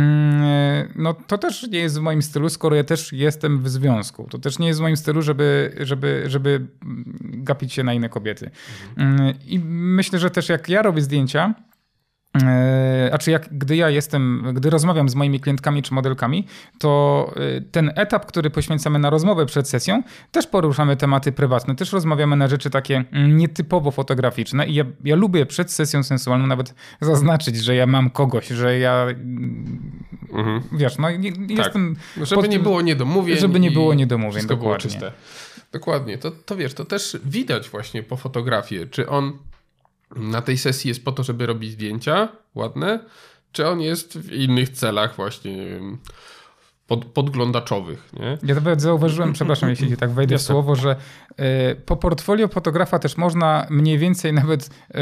[0.96, 4.28] no, to też nie jest w moim stylu, skoro ja też jestem w związku.
[4.30, 6.68] To też nie jest w moim stylu, żeby, żeby, żeby
[7.22, 8.52] gapić się na inne kobiety.
[8.98, 9.34] Mhm.
[9.48, 11.69] I myślę, że też jak ja robię zdjęcia, e,
[13.12, 16.48] a czy jak, gdy ja jestem, gdy rozmawiam z moimi klientkami czy modelkami,
[16.80, 21.94] to e, ten etap, który poświęcamy na rozmowę przed sesją, też poruszamy tematy prywatne, też
[21.94, 27.58] rozmawiamy na rzeczy takie nietypowo fotograficzne i ja, ja lubię przed sesją sensualną nawet zaznaczyć,
[27.58, 29.08] że ja mam kogoś, że ja
[30.34, 30.62] Mhm.
[30.72, 31.50] Wiesz, no nie, tak.
[31.50, 31.96] jestem...
[32.22, 33.38] Żeby nie było niedomówień.
[33.38, 34.64] Żeby nie było niedomówień, dokładnie.
[34.64, 35.12] Było czyste.
[35.72, 36.18] Dokładnie.
[36.18, 39.38] To, to wiesz, to też widać właśnie po fotografii, czy on
[40.16, 43.00] na tej sesji jest po to, żeby robić zdjęcia ładne,
[43.52, 45.80] czy on jest w innych celach właśnie,
[46.88, 48.10] pod, podglądaczowych.
[48.14, 48.38] Nie?
[48.44, 50.96] Ja nawet zauważyłem, przepraszam, jeśli tak wejdę w słowo, że
[51.32, 55.00] y, po portfolio fotografa też można mniej więcej nawet y,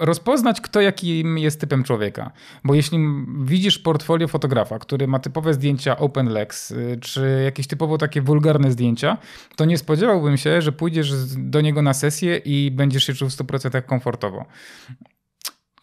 [0.00, 2.30] rozpoznać, kto jakim jest typem człowieka.
[2.64, 2.98] Bo jeśli
[3.38, 8.72] widzisz portfolio fotografa, który ma typowe zdjęcia open legs, y, czy jakieś typowo takie wulgarne
[8.72, 9.18] zdjęcia,
[9.56, 13.32] to nie spodziewałbym się, że pójdziesz do niego na sesję i będziesz się czuł w
[13.32, 14.44] 100% komfortowo.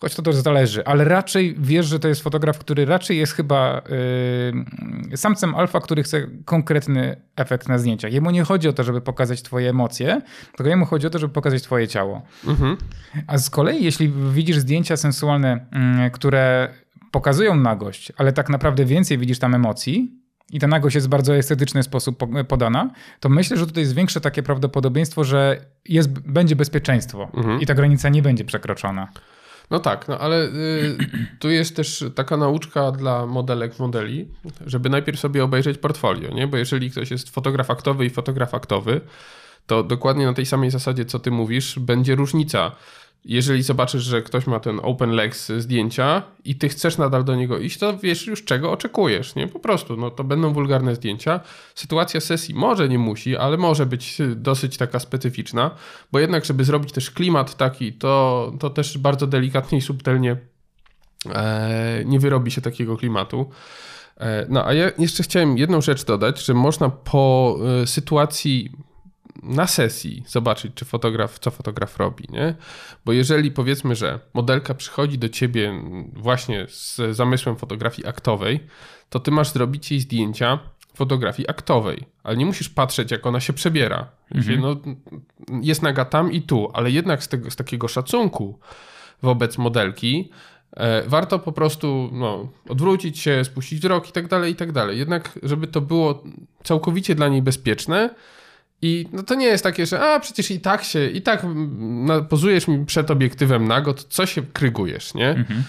[0.01, 3.81] Choć to też zależy, ale raczej wiesz, że to jest fotograf, który raczej jest chyba
[5.09, 8.13] yy, samcem alfa, który chce konkretny efekt na zdjęciach.
[8.13, 10.21] Jemu nie chodzi o to, żeby pokazać twoje emocje,
[10.55, 12.21] tylko jemu chodzi o to, żeby pokazać twoje ciało.
[12.47, 12.77] Mhm.
[13.27, 15.65] A z kolei, jeśli widzisz zdjęcia sensualne,
[16.03, 16.73] yy, które
[17.11, 20.17] pokazują nagość, ale tak naprawdę więcej widzisz tam emocji,
[20.51, 24.21] i ta nagość jest w bardzo estetyczny sposób podana, to myślę, że tutaj jest większe
[24.21, 27.61] takie prawdopodobieństwo, że jest, będzie bezpieczeństwo mhm.
[27.61, 29.07] i ta granica nie będzie przekroczona.
[29.69, 30.97] No tak, no ale y,
[31.39, 34.27] tu jest też taka nauczka dla modelek, modeli,
[34.65, 36.47] żeby najpierw sobie obejrzeć portfolio, nie?
[36.47, 39.01] Bo jeżeli ktoś jest fotograf aktowy i fotograf aktowy,
[39.67, 42.71] to dokładnie na tej samej zasadzie, co ty mówisz, będzie różnica
[43.27, 47.57] jeżeli zobaczysz, że ktoś ma ten open legs zdjęcia i ty chcesz nadal do niego
[47.57, 49.47] iść, to wiesz już czego oczekujesz, nie?
[49.47, 51.39] Po prostu, no to będą wulgarne zdjęcia.
[51.75, 55.71] Sytuacja sesji może nie musi, ale może być dosyć taka specyficzna,
[56.11, 60.37] bo jednak, żeby zrobić też klimat taki, to, to też bardzo delikatnie i subtelnie
[61.35, 63.49] e, nie wyrobi się takiego klimatu.
[64.17, 68.71] E, no, a ja jeszcze chciałem jedną rzecz dodać, że można po e, sytuacji
[69.43, 72.55] na sesji zobaczyć, czy fotograf, co fotograf robi, nie?
[73.05, 78.59] Bo jeżeli powiedzmy, że modelka przychodzi do ciebie właśnie z zamysłem fotografii aktowej,
[79.09, 80.59] to ty masz zrobić jej zdjęcia
[80.97, 84.07] fotografii aktowej, ale nie musisz patrzeć, jak ona się przebiera.
[84.35, 84.61] Mhm.
[84.61, 84.75] No,
[85.61, 88.59] jest naga tam i tu, ale jednak z, tego, z takiego szacunku
[89.21, 90.31] wobec modelki
[90.71, 94.97] e, warto po prostu no, odwrócić się, spuścić wzrok i tak dalej, i tak dalej.
[94.97, 96.23] Jednak, żeby to było
[96.63, 98.09] całkowicie dla niej bezpieczne,
[98.81, 101.45] i no to nie jest takie, że a przecież i tak się, i tak
[102.29, 105.29] pozujesz mi przed obiektywem nago, to co się krygujesz, nie?
[105.29, 105.63] Mhm.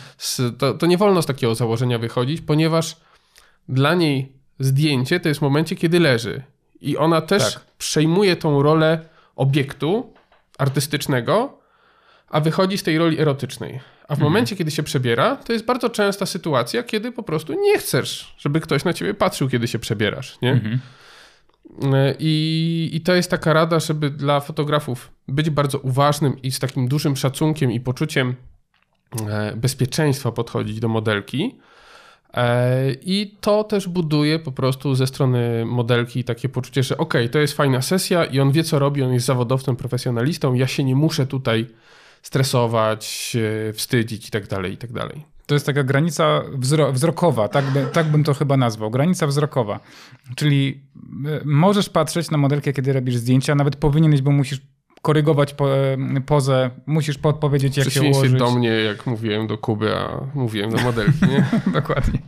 [0.58, 2.96] To, to nie wolno z takiego założenia wychodzić, ponieważ
[3.68, 6.42] dla niej zdjęcie to jest w momencie, kiedy leży.
[6.80, 7.64] I ona też tak.
[7.78, 9.00] przejmuje tą rolę
[9.36, 10.12] obiektu
[10.58, 11.58] artystycznego,
[12.28, 13.80] a wychodzi z tej roli erotycznej.
[14.02, 14.32] A w mhm.
[14.32, 18.60] momencie, kiedy się przebiera, to jest bardzo częsta sytuacja, kiedy po prostu nie chcesz, żeby
[18.60, 20.52] ktoś na ciebie patrzył, kiedy się przebierasz, nie?
[20.52, 20.78] Mhm.
[22.18, 26.88] I, I to jest taka rada, żeby dla fotografów być bardzo uważnym i z takim
[26.88, 28.34] dużym szacunkiem i poczuciem
[29.28, 31.58] e, bezpieczeństwa podchodzić do modelki.
[32.34, 37.38] E, I to też buduje po prostu ze strony modelki takie poczucie, że ok, to
[37.38, 40.96] jest fajna sesja i on wie co robi, on jest zawodowcem, profesjonalistą, ja się nie
[40.96, 41.66] muszę tutaj
[42.22, 43.36] stresować,
[43.74, 44.30] wstydzić i
[44.78, 44.92] tak
[45.48, 48.90] To jest taka granica wzro wzrokowa, tak, by, tak bym to chyba nazwał.
[48.90, 49.80] Granica wzrokowa.
[50.36, 50.82] Czyli
[51.26, 54.60] e, możesz patrzeć na modelkę, kiedy robisz zdjęcia, nawet powinieneś, bo musisz
[55.02, 58.32] korygować po, e, pozę, musisz podpowiedzieć, jak się ułożyć.
[58.32, 61.46] do mnie, jak mówiłem do Kuby, a mówiłem do modelki, nie?
[61.80, 62.18] Dokładnie.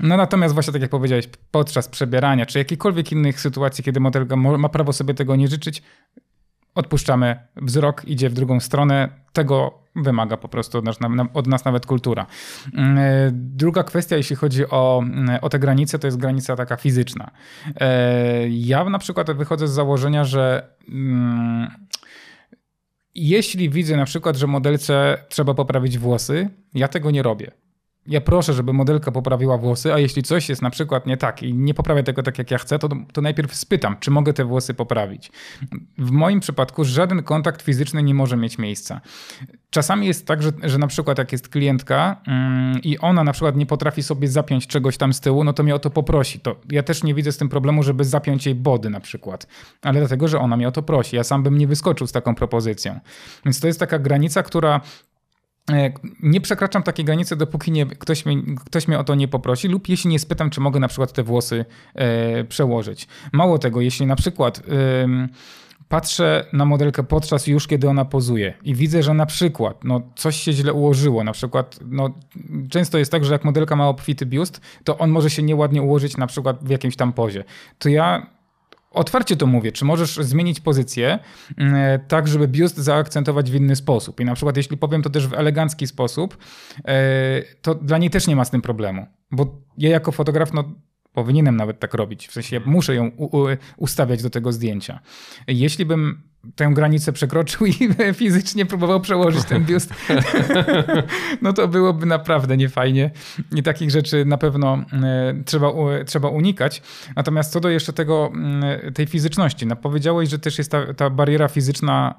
[0.00, 4.68] No natomiast właśnie tak jak powiedziałeś, podczas przebierania, czy jakiejkolwiek innych sytuacji, kiedy modelka ma
[4.68, 5.82] prawo sobie tego nie życzyć,
[6.76, 9.08] odpuszczamy wzrok, idzie w drugą stronę.
[9.32, 10.96] Tego wymaga po prostu od nas,
[11.34, 12.26] od nas, nawet kultura.
[12.74, 16.76] Mm, e, druga kwestia, jeśli chodzi o, mm, o te granice, to jest granica taka
[16.76, 17.30] fizyczna.
[17.80, 21.70] E, ja na przykład wychodzę z założenia, że mm,
[23.14, 27.50] jeśli widzę na przykład, że modelce trzeba poprawić włosy, ja tego nie robię
[28.08, 31.54] ja proszę, żeby modelka poprawiła włosy, a jeśli coś jest na przykład nie tak i
[31.54, 34.74] nie poprawia tego tak, jak ja chcę, to, to najpierw spytam, czy mogę te włosy
[34.74, 35.32] poprawić.
[35.98, 39.00] W moim przypadku żaden kontakt fizyczny nie może mieć miejsca.
[39.70, 43.56] Czasami jest tak, że, że na przykład jak jest klientka mm, i ona na przykład
[43.56, 46.40] nie potrafi sobie zapiąć czegoś tam z tyłu, no to mnie o to poprosi.
[46.40, 49.46] To ja też nie widzę z tym problemu, żeby zapiąć jej body na przykład.
[49.82, 51.16] Ale dlatego, że ona mnie o to prosi.
[51.16, 53.00] Ja sam bym nie wyskoczył z taką propozycją.
[53.44, 54.80] Więc to jest taka granica, która
[56.22, 59.88] nie przekraczam takiej granicy, dopóki nie, ktoś, mnie, ktoś mnie o to nie poprosi, lub
[59.88, 63.08] jeśli nie spytam, czy mogę na przykład te włosy e, przełożyć.
[63.32, 64.58] Mało tego, jeśli na przykład.
[64.58, 65.28] E,
[65.88, 70.36] patrzę na modelkę podczas już, kiedy ona pozuje i widzę, że na przykład no, coś
[70.36, 71.24] się źle ułożyło.
[71.24, 72.10] Na przykład no,
[72.70, 76.16] często jest tak, że jak modelka ma obfity biust, to on może się nieładnie ułożyć
[76.16, 77.44] na przykład w jakimś tam pozie.
[77.78, 78.26] To ja
[78.96, 81.18] otwarcie to mówię, czy możesz zmienić pozycję
[81.56, 84.20] mm, tak, żeby biust zaakcentować w inny sposób.
[84.20, 86.38] I na przykład jeśli powiem to też w elegancki sposób,
[86.84, 89.06] e, to dla niej też nie ma z tym problemu.
[89.30, 90.64] Bo ja jako fotograf, no
[91.12, 92.28] powinienem nawet tak robić.
[92.28, 93.10] W sensie muszę ją
[93.76, 95.00] ustawiać do tego zdjęcia.
[95.46, 96.22] Jeśli bym
[96.56, 97.74] tę granicę przekroczył i
[98.14, 99.94] fizycznie próbował przełożyć ten biust,
[101.42, 103.10] no to byłoby naprawdę niefajnie.
[103.52, 105.72] I takich rzeczy na pewno e, trzeba,
[106.06, 106.82] trzeba unikać.
[107.16, 111.10] Natomiast co do jeszcze tego, mm, tej fizyczności, no powiedziałeś, że też jest ta, ta
[111.10, 112.14] bariera fizyczna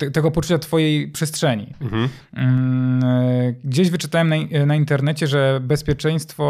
[0.00, 1.74] e, tego poczucia twojej przestrzeni.
[1.80, 2.08] Mhm.
[2.34, 4.36] Mm, e, gdzieś wyczytałem na,
[4.66, 6.46] na internecie, że bezpieczeństwo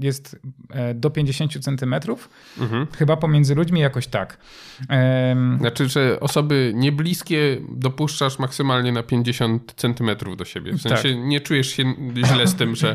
[0.00, 0.38] jest
[0.94, 2.86] do 50 centymetrów, mhm.
[2.98, 4.38] chyba pomiędzy ludźmi jakoś tak.
[5.58, 10.72] Znaczy, że osoby niebliskie dopuszczasz maksymalnie na 50 centymetrów do siebie.
[10.72, 11.24] W sensie tak.
[11.24, 12.94] nie czujesz się źle z tym, że,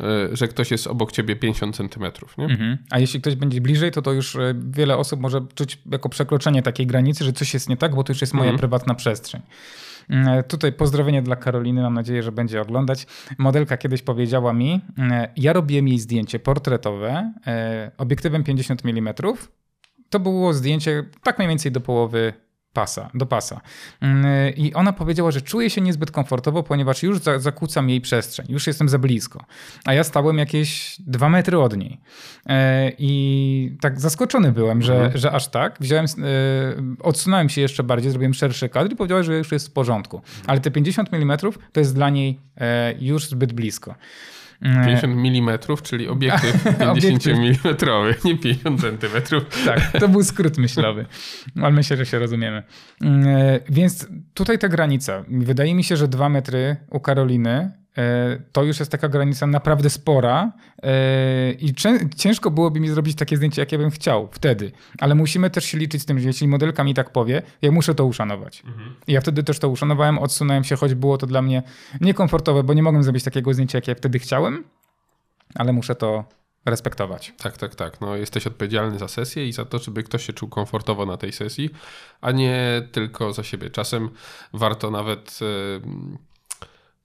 [0.00, 2.34] e, że ktoś jest obok ciebie 50 centymetrów.
[2.38, 2.78] Mhm.
[2.90, 6.62] A jeśli ktoś będzie bliżej, to to już e, wiele osób może czuć jako przekroczenie
[6.62, 8.58] takiej granicy, że coś jest nie tak, bo to już jest moja mhm.
[8.58, 9.42] prywatna przestrzeń.
[10.08, 13.06] Mm, tutaj pozdrowienie dla Karoliny, mam nadzieję, że będzie oglądać.
[13.38, 14.80] Modelka kiedyś powiedziała mi,
[15.36, 19.14] ja robiłem jej zdjęcie portretowe e, obiektywem 50 mm.
[20.10, 22.32] To było zdjęcie tak mniej więcej do połowy
[22.74, 23.60] pasa, do pasa.
[24.00, 28.66] Mm, I ona powiedziała, że czuje się niezbyt komfortowo, ponieważ już zakłócam jej przestrzeń, już
[28.66, 29.44] jestem za blisko.
[29.84, 32.00] A ja stałem jakieś dwa metry od niej.
[32.46, 35.18] E, I tak zaskoczony byłem, że, mhm.
[35.18, 35.76] że aż tak.
[35.80, 39.72] Wziąłem, e, odsunąłem się jeszcze bardziej, zrobiłem szerszy kadr i powiedziała, że już jest w
[39.72, 40.22] porządku.
[40.46, 41.38] Ale te 50 mm
[41.72, 43.94] to jest dla niej e, już zbyt blisko.
[44.64, 47.56] 50 mm, czyli obiektyw 50 mm,
[48.24, 49.40] nie 50 cm.
[49.66, 51.06] Tak, to był skrót myślowy,
[51.62, 52.62] ale myślę, że się rozumiemy.
[53.02, 55.24] Mm, e, więc tutaj ta granica.
[55.28, 57.83] Wydaje mi się, że 2 metry u Karoliny
[58.52, 60.52] to już jest taka granica naprawdę spora
[60.82, 61.74] e, i
[62.16, 64.72] ciężko byłoby mi zrobić takie zdjęcie, jakie bym chciał wtedy.
[64.98, 67.94] Ale musimy też się liczyć z tym, że jeśli modelka mi tak powie, ja muszę
[67.94, 68.62] to uszanować.
[68.66, 68.94] Mhm.
[69.06, 71.62] I ja wtedy też to uszanowałem, odsunąłem się, choć było to dla mnie
[72.00, 74.64] niekomfortowe, bo nie mogłem zrobić takiego zdjęcia, jakie ja wtedy chciałem,
[75.54, 76.24] ale muszę to
[76.66, 77.32] respektować.
[77.38, 78.00] Tak, tak, tak.
[78.00, 81.32] No, jesteś odpowiedzialny za sesję i za to, żeby ktoś się czuł komfortowo na tej
[81.32, 81.70] sesji,
[82.20, 83.70] a nie tylko za siebie.
[83.70, 84.10] Czasem
[84.52, 85.40] warto nawet...
[85.40, 86.33] Yy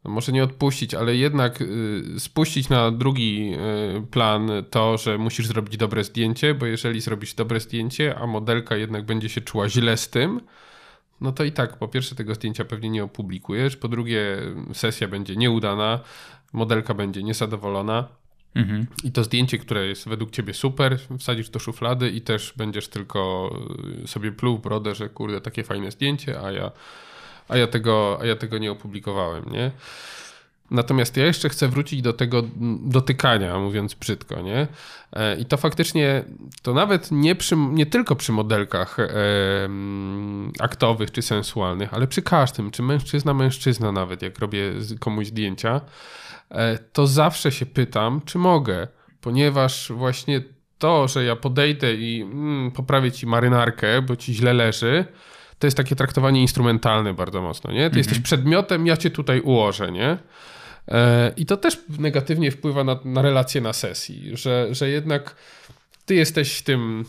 [0.03, 3.53] może nie odpuścić, ale jednak y, spuścić na drugi
[3.97, 8.75] y, plan to, że musisz zrobić dobre zdjęcie, bo jeżeli zrobisz dobre zdjęcie, a modelka
[8.75, 10.41] jednak będzie się czuła źle z tym,
[11.21, 14.37] no to i tak po pierwsze tego zdjęcia pewnie nie opublikujesz, po drugie
[14.73, 15.99] sesja będzie nieudana,
[16.53, 18.07] modelka będzie niezadowolona.
[18.55, 18.87] Mhm.
[19.03, 23.51] I to zdjęcie, które jest według ciebie super, wsadzisz do szuflady i też będziesz tylko
[24.03, 26.71] y, sobie pluł w brodę, że kurde, takie fajne zdjęcie, a ja
[27.49, 29.71] a ja tego, a ja tego nie opublikowałem, nie?
[30.71, 32.43] Natomiast ja jeszcze chcę wrócić do tego
[32.81, 34.67] dotykania, mówiąc brzydko, nie?
[35.13, 36.23] E, I to faktycznie,
[36.61, 39.09] to nawet nie, przy, nie tylko przy modelkach e,
[40.59, 44.61] aktowych czy sensualnych, ale przy każdym, czy mężczyzna, mężczyzna nawet, jak robię
[44.99, 45.81] komuś zdjęcia,
[46.51, 48.87] e, to zawsze się pytam, czy mogę,
[49.21, 50.41] ponieważ właśnie
[50.77, 55.05] to, że ja podejdę i mm, poprawię ci marynarkę, bo ci źle leży,
[55.59, 57.79] to jest takie traktowanie instrumentalne bardzo mocno, nie?
[57.79, 57.97] Ty mhm.
[57.97, 60.17] jesteś przedmiotem, ja cię tutaj ułożę, nie?
[60.87, 65.35] E, I to też negatywnie wpływa na, na relacje na sesji, że, że jednak
[66.05, 67.05] ty jesteś tym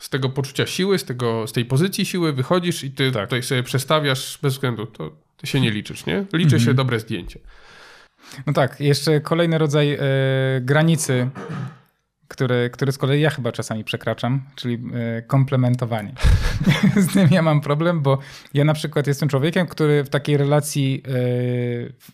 [0.00, 3.24] z tego poczucia siły, z, tego, z tej pozycji siły wychodzisz i ty tak.
[3.24, 6.24] tutaj sobie przestawiasz bez względu, to ty się nie liczysz, nie?
[6.32, 6.62] Liczy mhm.
[6.62, 7.40] się dobre zdjęcie.
[8.46, 10.00] No tak, jeszcze kolejny rodzaj e,
[10.60, 11.30] granicy
[12.28, 16.12] który, który z kolei ja chyba czasami przekraczam, czyli e, komplementowanie.
[16.96, 18.18] z tym ja mam problem, bo
[18.54, 21.10] ja na przykład jestem człowiekiem, który w takiej relacji e,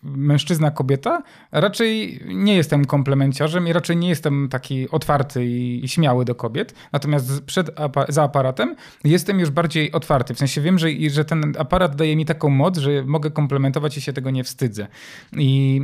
[0.03, 6.73] mężczyzna-kobieta raczej nie jestem komplemenciarzem i raczej nie jestem taki otwarty i, śmiały do kobiet.
[6.91, 7.71] Natomiast przed,
[8.09, 10.33] za aparatem jestem już bardziej otwarty.
[10.33, 14.01] W sensie wiem, że, że ten aparat daje mi taką moc, że mogę komplementować i
[14.01, 14.87] się tego nie wstydzę.
[15.33, 15.81] I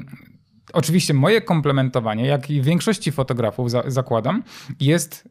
[0.73, 4.43] Oczywiście moje komplementowanie, jak i większości fotografów za, zakładam,
[4.79, 5.29] jest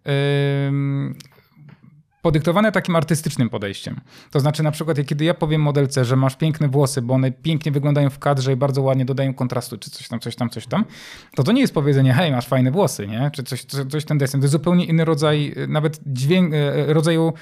[2.22, 4.00] podyktowane takim artystycznym podejściem.
[4.30, 7.72] To znaczy na przykład, kiedy ja powiem modelce, że masz piękne włosy, bo one pięknie
[7.72, 10.84] wyglądają w kadrze i bardzo ładnie dodają kontrastu, czy coś tam, coś tam, coś tam,
[11.34, 13.30] to to nie jest powiedzenie, hej, masz fajne włosy, nie?
[13.34, 14.40] Czy coś, coś, coś ten desen.
[14.40, 17.32] To jest zupełnie inny rodzaj, nawet dźwięk, e, rodzaju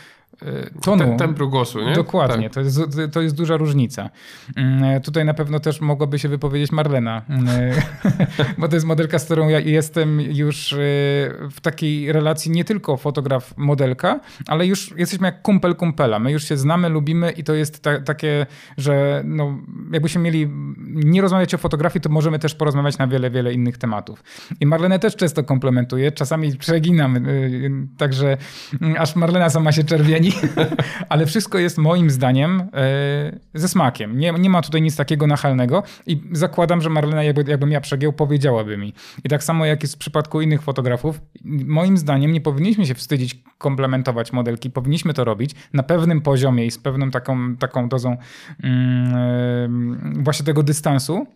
[0.42, 1.16] E, tonu.
[1.16, 1.92] Tempru głosu, nie?
[1.92, 2.54] Dokładnie, tak.
[2.54, 2.80] to, jest,
[3.12, 4.10] to jest duża różnica.
[4.56, 7.46] Mm, tutaj na pewno też mogłaby się wypowiedzieć Marlena, mm,
[8.58, 10.74] bo to jest modelka, z którą ja jestem już
[11.50, 16.18] w takiej relacji nie tylko fotograf-modelka, ale już jesteśmy jak kumpel kumpela.
[16.18, 19.58] My już się znamy, lubimy i to jest ta, takie, że no,
[19.92, 20.48] jakbyśmy mieli
[20.86, 24.24] nie rozmawiać o fotografii, to możemy też porozmawiać na wiele, wiele innych tematów.
[24.60, 27.26] I Marlenę też często komplementuję, czasami przeginam,
[27.96, 28.36] także
[28.82, 30.17] mm, aż Marlena sama się czerwieni,
[31.08, 34.18] ale wszystko jest moim zdaniem e, ze smakiem.
[34.18, 38.12] Nie, nie ma tutaj nic takiego nachalnego i zakładam, że Marlena, jakby, jakbym ja przegiął,
[38.12, 38.94] powiedziałaby mi.
[39.24, 41.20] I tak samo jak jest w przypadku innych fotografów,
[41.66, 46.70] moim zdaniem nie powinniśmy się wstydzić komplementować modelki, powinniśmy to robić na pewnym poziomie i
[46.70, 48.16] z pewną taką, taką dozą
[48.62, 51.26] mm, właśnie tego dystansu,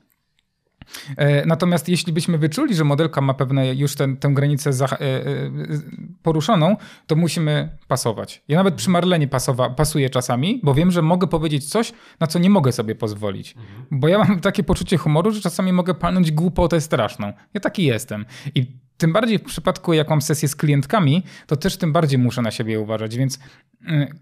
[1.47, 5.31] natomiast jeśli byśmy wyczuli, że modelka ma pewne już ten, tę granicę za, e, e,
[6.23, 6.77] poruszoną,
[7.07, 8.43] to musimy pasować.
[8.49, 12.39] Ja nawet przy Marlenie pasowa, pasuję czasami, bo wiem, że mogę powiedzieć coś, na co
[12.39, 13.57] nie mogę sobie pozwolić.
[13.57, 13.87] Mhm.
[13.91, 17.33] Bo ja mam takie poczucie humoru, że czasami mogę palnąć głupotę straszną.
[17.55, 18.27] Ja taki jestem.
[18.55, 22.43] I tym bardziej w przypadku, jak mam sesję z klientkami, to też tym bardziej muszę
[22.43, 23.39] na siebie uważać, więc y,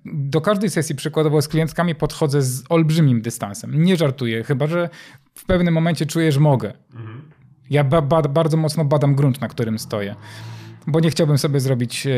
[0.04, 3.84] do każdej sesji przykładowo z klientkami podchodzę z olbrzymim dystansem.
[3.84, 4.88] Nie żartuję, chyba że
[5.34, 6.72] w pewnym momencie czuję, że mogę.
[6.94, 7.22] Mhm.
[7.70, 10.14] Ja ba ba bardzo mocno badam grunt, na którym stoję
[10.86, 12.12] bo nie chciałbym sobie zrobić e,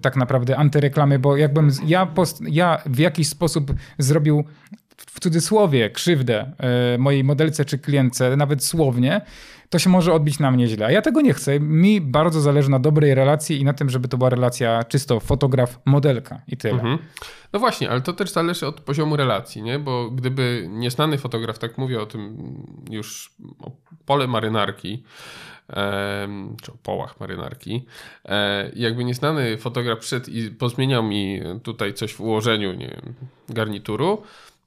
[0.00, 4.44] tak naprawdę antyreklamy, bo jakbym ja, post, ja w jakiś sposób zrobił
[4.96, 9.20] w cudzysłowie krzywdę e, mojej modelce czy klientce, nawet słownie,
[9.70, 10.86] to się może odbić na mnie źle.
[10.86, 11.60] A ja tego nie chcę.
[11.60, 16.38] Mi bardzo zależy na dobrej relacji i na tym, żeby to była relacja czysto fotograf-modelka
[16.48, 16.74] i tyle.
[16.74, 16.98] Mhm.
[17.52, 19.78] No właśnie, ale to też zależy od poziomu relacji, nie?
[19.78, 22.36] Bo gdyby nieznany fotograf, tak mówię o tym
[22.90, 23.70] już, o
[24.06, 25.02] pole marynarki,
[26.62, 27.84] czy o połach marynarki.
[28.24, 33.14] E, jakby nieznany fotograf przyszedł i pozmieniał mi tutaj coś w ułożeniu nie wiem,
[33.48, 34.22] garnituru,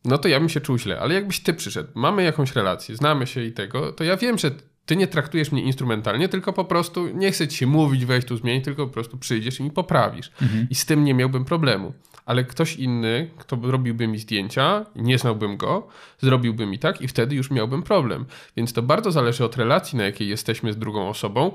[0.06, 1.00] no to ja bym się czuł źle.
[1.00, 4.52] Ale jakbyś ty przyszedł, mamy jakąś relację, znamy się i tego, to ja wiem, że
[4.90, 8.38] ty nie traktujesz mnie instrumentalnie, tylko po prostu nie chcę ci się mówić, weź tu
[8.38, 10.32] zmień, tylko po prostu przyjdziesz i mi poprawisz.
[10.42, 10.68] Mhm.
[10.70, 11.94] I z tym nie miałbym problemu.
[12.26, 15.88] Ale ktoś inny, kto robiłby mi zdjęcia, nie znałbym go,
[16.20, 18.26] zrobiłby mi tak i wtedy już miałbym problem.
[18.58, 21.52] Więc to bardzo zależy od relacji, na jakiej jesteśmy z drugą osobą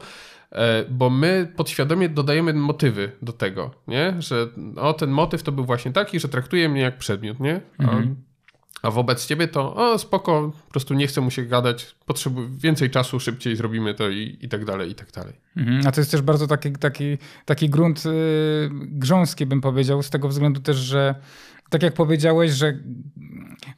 [0.52, 4.14] e, bo my podświadomie dodajemy motywy do tego, nie?
[4.18, 7.60] Że o, ten motyw to był właśnie taki, że traktuje mnie jak przedmiot, nie?
[7.78, 8.16] Mhm.
[8.82, 12.90] A wobec ciebie to, o spoko, po prostu nie chcę mu się gadać, potrzebuję więcej
[12.90, 15.34] czasu, szybciej zrobimy to i, i tak dalej, i tak dalej.
[15.56, 15.86] Mhm.
[15.86, 18.12] A to jest też bardzo taki, taki, taki grunt yy,
[18.72, 21.14] grząski, bym powiedział, z tego względu też, że
[21.70, 22.78] tak jak powiedziałeś, że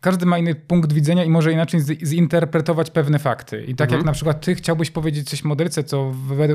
[0.00, 3.64] każdy ma inny punkt widzenia i może inaczej zinterpretować pewne fakty.
[3.64, 3.98] I tak mhm.
[3.98, 6.12] jak na przykład ty chciałbyś powiedzieć coś modelce, co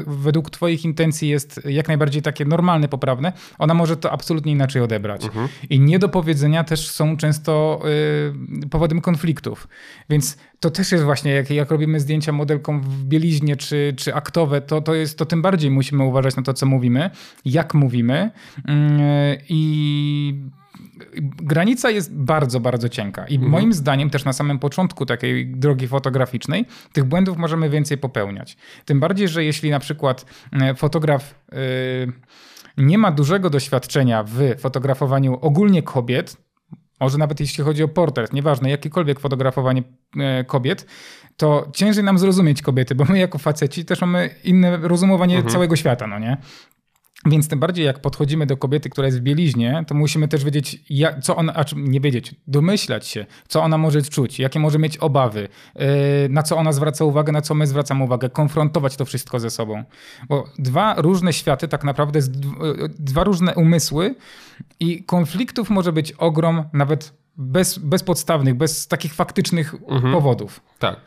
[0.08, 5.26] według twoich intencji jest jak najbardziej takie normalne, poprawne, ona może to absolutnie inaczej odebrać.
[5.26, 5.48] Mhm.
[5.70, 7.82] I niedopowiedzenia też są często
[8.64, 9.68] y, powodem konfliktów.
[10.10, 14.62] Więc to też jest właśnie, jak, jak robimy zdjęcia modelką w bieliźnie czy, czy aktowe,
[14.62, 17.10] to, to, jest, to tym bardziej musimy uważać na to, co mówimy,
[17.46, 18.32] jak mówimy.
[18.58, 18.62] Y,
[19.50, 20.52] I
[21.38, 23.28] granica jest bardzo, bardzo cienka.
[23.28, 23.52] I mhm.
[23.52, 28.58] moim zdaniem też na samym początku takiej drogi fotograficznej tych błędów możemy więcej popełniać.
[28.86, 31.58] Tym bardziej, że jeśli na przykład e, fotograf yy,
[32.78, 36.38] nie ma dużego doświadczenia w fotografowaniu ogólnie kobiet,
[37.00, 39.84] może nawet jeśli chodzi o portret, nieważne, jakiekolwiek fotografowanie
[40.18, 40.86] e, kobiet,
[41.38, 45.54] to ciężej nam zrozumieć kobiety, bo my jako faceci też mamy inne rozumowanie mhm.
[45.54, 46.38] całego świata, no nie?
[47.26, 50.84] Więc tym bardziej jak podchodzimy do kobiety, która jest w bieliźnie, to musimy też wiedzieć,
[50.90, 54.98] jak, co ona, a nie wiedzieć, domyślać się, co ona może czuć, jakie może mieć
[54.98, 55.86] obawy, yy,
[56.30, 59.84] na co ona zwraca uwagę, na co my zwracamy uwagę, konfrontować to wszystko ze sobą.
[60.30, 62.20] Bo dwa różne światy, tak naprawdę
[63.00, 64.16] dwa różne umysły
[64.80, 70.14] i konfliktów może być ogrom, nawet bez, bezpodstawnych, bez takich faktycznych mhm.
[70.14, 70.62] powodów.
[70.80, 71.00] Tak.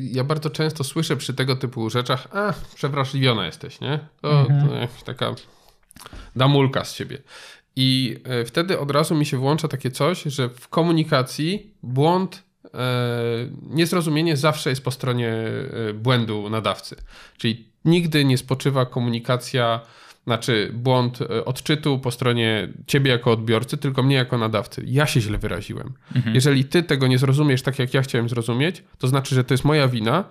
[0.00, 3.98] Ja bardzo często słyszę przy tego typu rzeczach, a przewrażliwiona jesteś, nie?
[4.20, 4.68] To, mhm.
[4.68, 5.34] to jakaś taka
[6.36, 7.18] damulka z ciebie.
[7.76, 12.78] I e, wtedy od razu mi się włącza takie coś, że w komunikacji błąd, e,
[13.62, 16.96] niezrozumienie zawsze jest po stronie e, błędu nadawcy.
[17.38, 19.80] Czyli nigdy nie spoczywa komunikacja
[20.30, 24.82] znaczy błąd e, odczytu po stronie ciebie jako odbiorcy, tylko mnie jako nadawcy.
[24.86, 25.92] Ja się źle wyraziłem.
[26.16, 26.34] Mhm.
[26.34, 29.64] Jeżeli ty tego nie zrozumiesz tak, jak ja chciałem zrozumieć, to znaczy, że to jest
[29.64, 30.24] moja wina,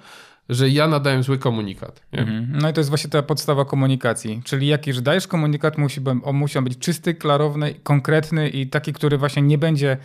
[0.50, 2.02] że ja nadałem zły komunikat.
[2.12, 2.48] Mhm.
[2.62, 4.42] No i to jest właśnie ta podstawa komunikacji.
[4.46, 9.18] Czyli jaki, że dajesz komunikat, musi, on musi być czysty, klarowny, konkretny i taki, który
[9.18, 9.98] właśnie nie będzie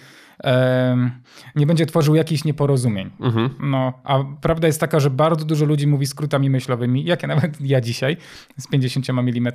[1.57, 3.11] nie będzie tworzył jakichś nieporozumień.
[3.21, 3.51] Mhm.
[3.61, 7.61] No, a prawda jest taka, że bardzo dużo ludzi mówi skrótami myślowymi, jak ja nawet
[7.61, 8.17] ja dzisiaj,
[8.59, 9.53] z 50 mm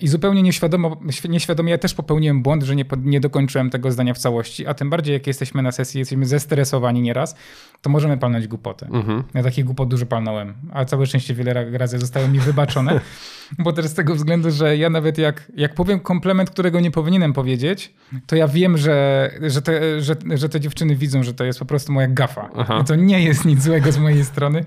[0.00, 4.18] i zupełnie nieświadomo, nieświadomie ja też popełniłem błąd, że nie, nie dokończyłem tego zdania w
[4.18, 7.36] całości, a tym bardziej jak jesteśmy na sesji, jesteśmy zestresowani nieraz,
[7.82, 8.86] to możemy palnąć głupotę.
[8.86, 9.22] Mhm.
[9.34, 13.00] Ja takich głupot dużo palnąłem, a całe szczęście wiele razy zostały mi wybaczone,
[13.58, 17.32] bo też z tego względu, że ja nawet jak, jak powiem komplement, którego nie powinienem
[17.32, 17.94] powiedzieć,
[18.26, 21.64] to ja wiem, że że, te, że, że te dziewczyny widzą, że to jest po
[21.64, 22.50] prostu moja gafa.
[22.56, 22.78] Aha.
[22.82, 24.64] I to nie jest nic złego z mojej strony,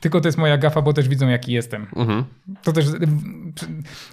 [0.00, 1.86] tylko to jest moja gafa, bo też widzą, jaki jestem.
[1.96, 2.24] Mhm.
[2.62, 2.86] To też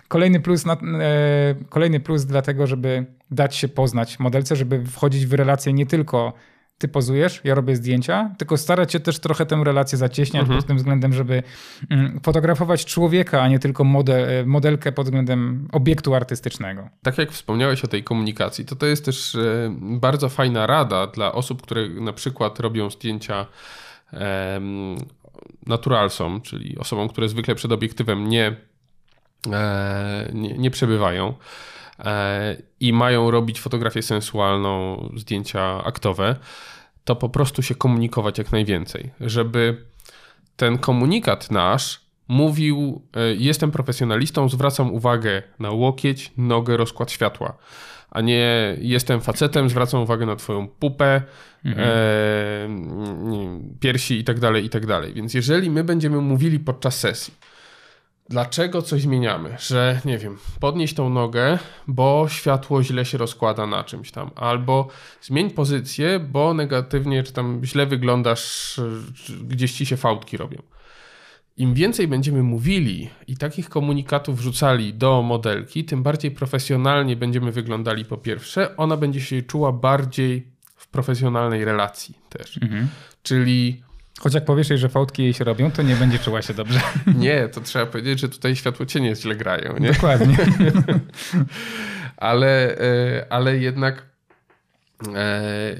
[0.07, 5.33] kolejny plus, na, e, kolejny plus dlatego, żeby dać się poznać modelce, żeby wchodzić w
[5.33, 6.33] relacje nie tylko
[6.83, 10.59] ty pozujesz, ja robię zdjęcia, tylko starać się też trochę tę relację zacieśniać mhm.
[10.59, 11.43] pod tym względem, żeby
[11.89, 16.89] mm, fotografować człowieka, a nie tylko model, e, modelkę pod względem obiektu artystycznego.
[17.03, 21.31] Tak jak wspomniałeś o tej komunikacji, to to jest też e, bardzo fajna rada dla
[21.31, 23.45] osób, które na przykład robią zdjęcia
[24.13, 24.95] um,
[25.65, 28.55] naturalsom, czyli osobom, które zwykle przed obiektywem nie,
[29.51, 31.33] e, nie, nie przebywają
[32.79, 36.35] i mają robić fotografię sensualną, zdjęcia aktowe,
[37.03, 39.85] to po prostu się komunikować jak najwięcej, żeby
[40.55, 47.57] ten komunikat nasz mówił: e, Jestem profesjonalistą, zwracam uwagę na łokieć, nogę, rozkład światła,
[48.11, 51.21] a nie jestem facetem, zwracam uwagę na Twoją pupę,
[51.65, 51.87] mhm.
[51.89, 51.99] e,
[53.79, 54.85] piersi i tak dalej, i tak.
[55.13, 57.33] Więc jeżeli my będziemy mówili podczas sesji,
[58.29, 59.55] Dlaczego coś zmieniamy?
[59.59, 64.87] Że, nie wiem, podnieść tą nogę, bo światło źle się rozkłada na czymś tam, albo
[65.21, 68.79] zmień pozycję, bo negatywnie, czy tam źle wyglądasz,
[69.43, 70.61] gdzieś ci się fałdki robią.
[71.57, 78.05] Im więcej będziemy mówili i takich komunikatów wrzucali do modelki, tym bardziej profesjonalnie będziemy wyglądali
[78.05, 78.77] po pierwsze.
[78.77, 82.59] Ona będzie się czuła bardziej w profesjonalnej relacji też.
[82.61, 82.87] Mhm.
[83.23, 83.83] Czyli
[84.19, 86.79] Choć jak powiesz jej, że fałdki jej się robią, to nie będzie czuła się dobrze.
[87.15, 89.77] Nie, to trzeba powiedzieć, że tutaj światło cienie źle grają.
[89.79, 89.93] Nie?
[89.93, 90.37] Dokładnie.
[92.17, 94.12] ale, e, ale jednak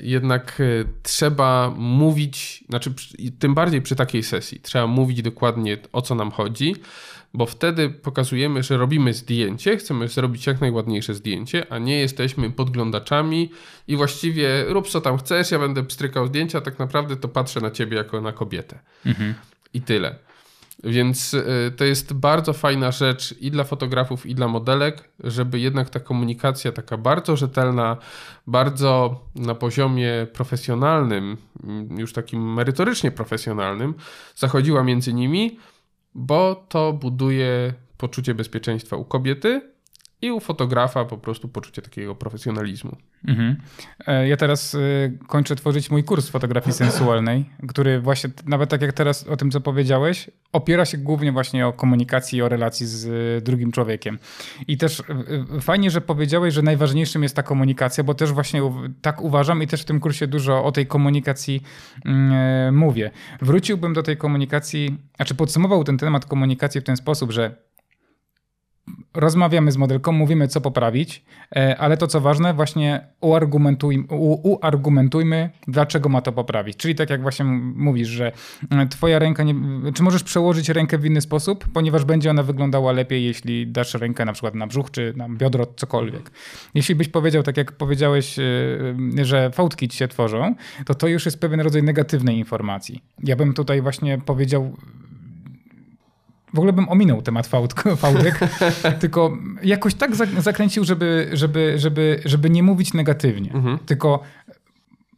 [0.03, 2.93] jednak e, trzeba mówić, znaczy
[3.39, 6.76] tym bardziej przy takiej sesji, trzeba mówić dokładnie o co nam chodzi,
[7.34, 13.51] bo wtedy pokazujemy, że robimy zdjęcie, chcemy zrobić jak najładniejsze zdjęcie, a nie jesteśmy podglądaczami
[13.88, 17.72] i właściwie rób co tam chcesz, ja będę pstrykał zdjęcia, tak naprawdę to patrzę na
[17.72, 18.80] ciebie jako na kobietę.
[19.05, 19.34] Mhm.
[19.74, 20.16] I tyle.
[20.84, 25.89] Więc y, to jest bardzo fajna rzecz i dla fotografów, i dla modelek, żeby jednak
[25.89, 27.97] ta komunikacja taka bardzo rzetelna,
[28.47, 33.93] bardzo na poziomie profesjonalnym, mm, już takim merytorycznie profesjonalnym,
[34.36, 35.59] zachodziła między nimi,
[36.15, 39.72] bo to buduje poczucie bezpieczeństwa u kobiety
[40.24, 42.95] i u fotografa po prostu poczucie takiego profesjonalizmu.
[43.28, 43.55] Mhm.
[44.07, 44.80] E, ja teraz e,
[45.28, 49.61] kończę tworzyć mój kurs fotografii sensualnej, który właśnie, nawet tak jak teraz o tym, co
[49.61, 54.19] powiedziałeś, opiera się głównie właśnie o komunikacji i o relacji z e, drugim człowiekiem.
[54.67, 55.03] I też
[55.61, 58.61] fajnie, że powiedziałeś, że najważniejszym jest ta komunikacja, bo też właśnie
[59.01, 61.63] tak uważam i też w tym kursie dużo o tej komunikacji
[62.05, 63.11] mm, mówię.
[63.41, 67.55] Wróciłbym do tej komunikacji, a czy podsumował ten temat komunikacji w ten sposób, że
[69.13, 71.25] rozmawiamy z modelką, mówimy co poprawić,
[71.55, 74.05] e, ale to co ważne, właśnie uargumentuj,
[74.43, 76.77] uargumentujmy, dlaczego ma to poprawić.
[76.77, 78.31] Czyli tak jak właśnie mówisz, że
[78.71, 79.55] e, twoja ręka, nie,
[79.93, 84.25] czy możesz przełożyć rękę w inny sposób, ponieważ będzie ona wyglądała lepiej, jeśli dasz rękę
[84.25, 86.31] na przykład na brzuch, czy na biodro, cokolwiek.
[86.73, 90.55] Jeśli byś powiedział, tak jak powiedziałeś, e, że fałdki ci się tworzą,
[90.86, 93.03] to to już jest pewien rodzaj negatywnej informacji.
[93.23, 94.73] Ja bym tutaj właśnie powiedział
[96.54, 97.47] w ogóle bym ominął temat
[97.97, 98.39] fałdek,
[99.01, 103.80] tylko jakoś tak zakręcił, żeby, żeby, żeby, żeby nie mówić negatywnie, mhm.
[103.80, 104.24] tylko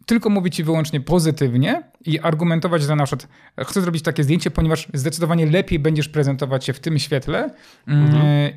[0.06, 3.28] tylko mówić ci wyłącznie pozytywnie i argumentować, że na przykład
[3.68, 7.50] chcę zrobić takie zdjęcie, ponieważ zdecydowanie lepiej będziesz prezentować się w tym świetle
[7.88, 8.52] mm, mhm.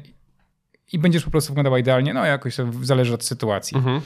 [0.92, 2.14] i będziesz po prostu wyglądała idealnie.
[2.14, 3.76] No jakoś to zależy od sytuacji.
[3.76, 4.00] Mhm.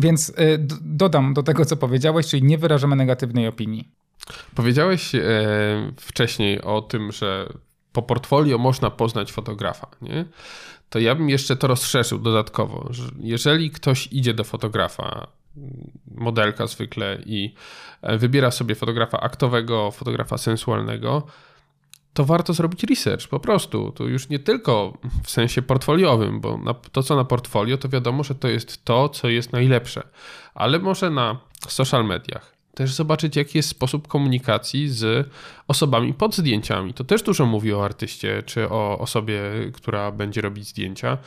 [0.00, 0.34] Więc y,
[0.80, 3.92] dodam do tego, co powiedziałeś, czyli nie wyrażamy negatywnej opinii.
[4.54, 5.20] Powiedziałeś e,
[5.96, 7.52] wcześniej o tym, że
[7.92, 10.24] po portfolio można poznać fotografa, nie?
[10.90, 15.26] To ja bym jeszcze to rozszerzył dodatkowo, że jeżeli ktoś idzie do fotografa,
[16.14, 17.54] modelka zwykle i
[18.02, 21.26] e, wybiera sobie fotografa aktowego, fotografa sensualnego,
[22.14, 23.92] to warto zrobić research po prostu.
[23.92, 26.60] To już nie tylko w sensie portfoliowym, bo
[26.92, 30.02] to, co na portfolio, to wiadomo, że to jest to, co jest najlepsze,
[30.54, 35.28] ale może na social mediach, też zobaczyć, jaki jest sposób komunikacji z
[35.68, 36.94] osobami pod zdjęciami.
[36.94, 39.40] To też dużo mówi o artyście, czy o osobie,
[39.72, 41.18] która będzie robić zdjęcia.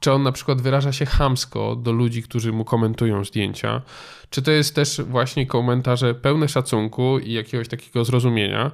[0.00, 3.82] Czy on na przykład wyraża się chamsko do ludzi, którzy mu komentują zdjęcia.
[4.30, 8.70] Czy to jest też właśnie komentarze pełne szacunku i jakiegoś takiego zrozumienia.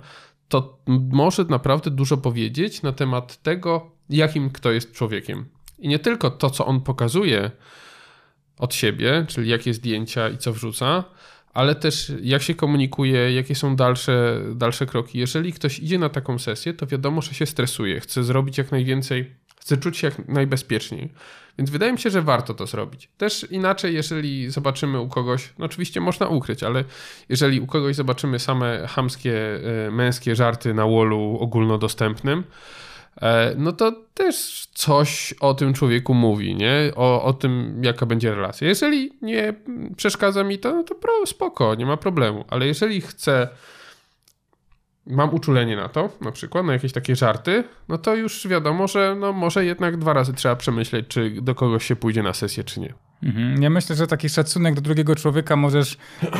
[0.49, 0.79] To
[1.13, 5.45] może naprawdę dużo powiedzieć na temat tego, jakim kto jest człowiekiem.
[5.79, 7.51] I nie tylko to, co on pokazuje
[8.59, 11.05] od siebie, czyli jakie zdjęcia i co wrzuca,
[11.55, 15.19] ale też jak się komunikuje, jakie są dalsze, dalsze kroki.
[15.19, 19.35] Jeżeli ktoś idzie na taką sesję, to wiadomo, że się stresuje, chce zrobić jak najwięcej,
[19.61, 21.13] chce czuć się jak najbezpieczniej.
[21.59, 23.09] Więc wydaje mi się, że warto to zrobić.
[23.17, 26.85] Też inaczej, jeżeli zobaczymy u kogoś, no oczywiście można ukryć, ale
[27.29, 32.45] jeżeli u kogoś zobaczymy same hamskie, e, męskie żarty na wallu ogólnodostępnym,
[33.57, 36.93] no to też coś o tym człowieku mówi, nie?
[36.97, 38.69] O, o tym, jaka będzie relacja.
[38.69, 39.55] Jeżeli nie
[39.97, 42.45] przeszkadza mi to, no to pro, spoko, nie ma problemu.
[42.49, 43.49] Ale jeżeli chcę,
[45.07, 49.17] mam uczulenie na to, na przykład, na jakieś takie żarty, no to już wiadomo, że
[49.21, 52.81] no może jednak dwa razy trzeba przemyśleć, czy do kogoś się pójdzie na sesję, czy
[52.81, 52.95] nie.
[53.23, 53.63] Mhm.
[53.63, 55.97] Ja myślę, że taki szacunek do drugiego człowieka możesz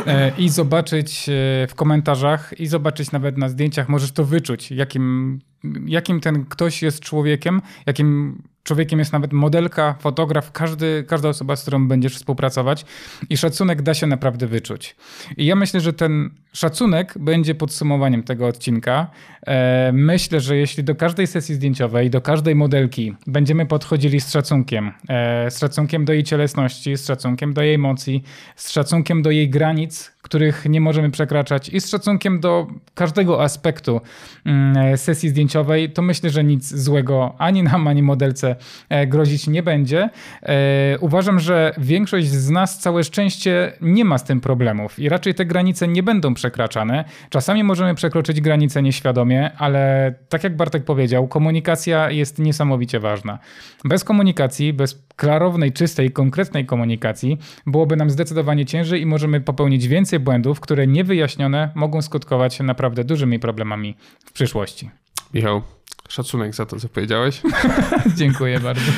[0.07, 1.33] e, i zobaczyć e,
[1.67, 5.41] w komentarzach, i zobaczyć nawet na zdjęciach, możesz to wyczuć, jakim,
[5.87, 11.63] jakim ten ktoś jest człowiekiem, jakim człowiekiem jest nawet modelka, fotograf, każdy, każda osoba, z
[11.63, 12.85] którą będziesz współpracować
[13.31, 14.97] i szacunek da się naprawdę wyczuć.
[15.37, 19.11] I ja myślę, że ten szacunek będzie podsumowaniem tego odcinka.
[19.47, 24.93] E, myślę, że jeśli do każdej sesji zdjęciowej, do każdej modelki będziemy podchodzili z szacunkiem,
[25.09, 28.23] e, z szacunkiem do jej cielesności, z szacunkiem do jej emocji,
[28.57, 34.01] z szacunkiem do jej granic, których nie możemy przekraczać i z szacunkiem do każdego aspektu
[34.45, 38.54] mm, sesji zdjęciowej, to myślę, że nic złego ani nam, ani modelce
[38.89, 40.11] e, grozić nie będzie.
[40.43, 45.35] E, uważam, że większość z nas całe szczęście nie ma z tym problemów i raczej
[45.35, 47.05] te granice nie będą przekraczane.
[47.31, 53.39] Czasami możemy przekroczyć granice nieświadomie, ale tak jak Bartek powiedział, komunikacja jest niesamowicie ważna.
[53.85, 60.21] Bez komunikacji, bez klarownej, czystej, konkretnej komunikacji byłoby nam zdecydowanie ciężej i możemy popełnić więcej
[60.21, 64.91] błędów, które niewyjaśnione mogą skutkować naprawdę dużymi problemami w przyszłości.
[65.35, 65.63] Michał,
[66.09, 67.43] Szacunek za to, co powiedziałeś.
[68.17, 68.93] Dziękuję bardzo.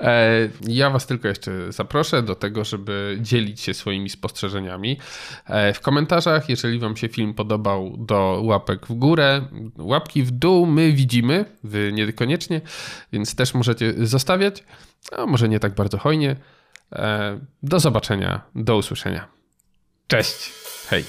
[0.00, 4.98] E, ja Was tylko jeszcze zaproszę do tego, żeby dzielić się swoimi spostrzeżeniami.
[5.46, 9.42] E, w komentarzach, jeżeli Wam się film podobał, do łapek w górę,
[9.78, 12.60] łapki w dół my widzimy, Wy niekoniecznie,
[13.12, 14.64] więc też możecie zostawiać,
[15.12, 16.36] a może nie tak bardzo hojnie.
[16.92, 19.28] E, do zobaczenia, do usłyszenia.
[20.08, 20.52] Cześć.
[20.88, 21.04] Hej.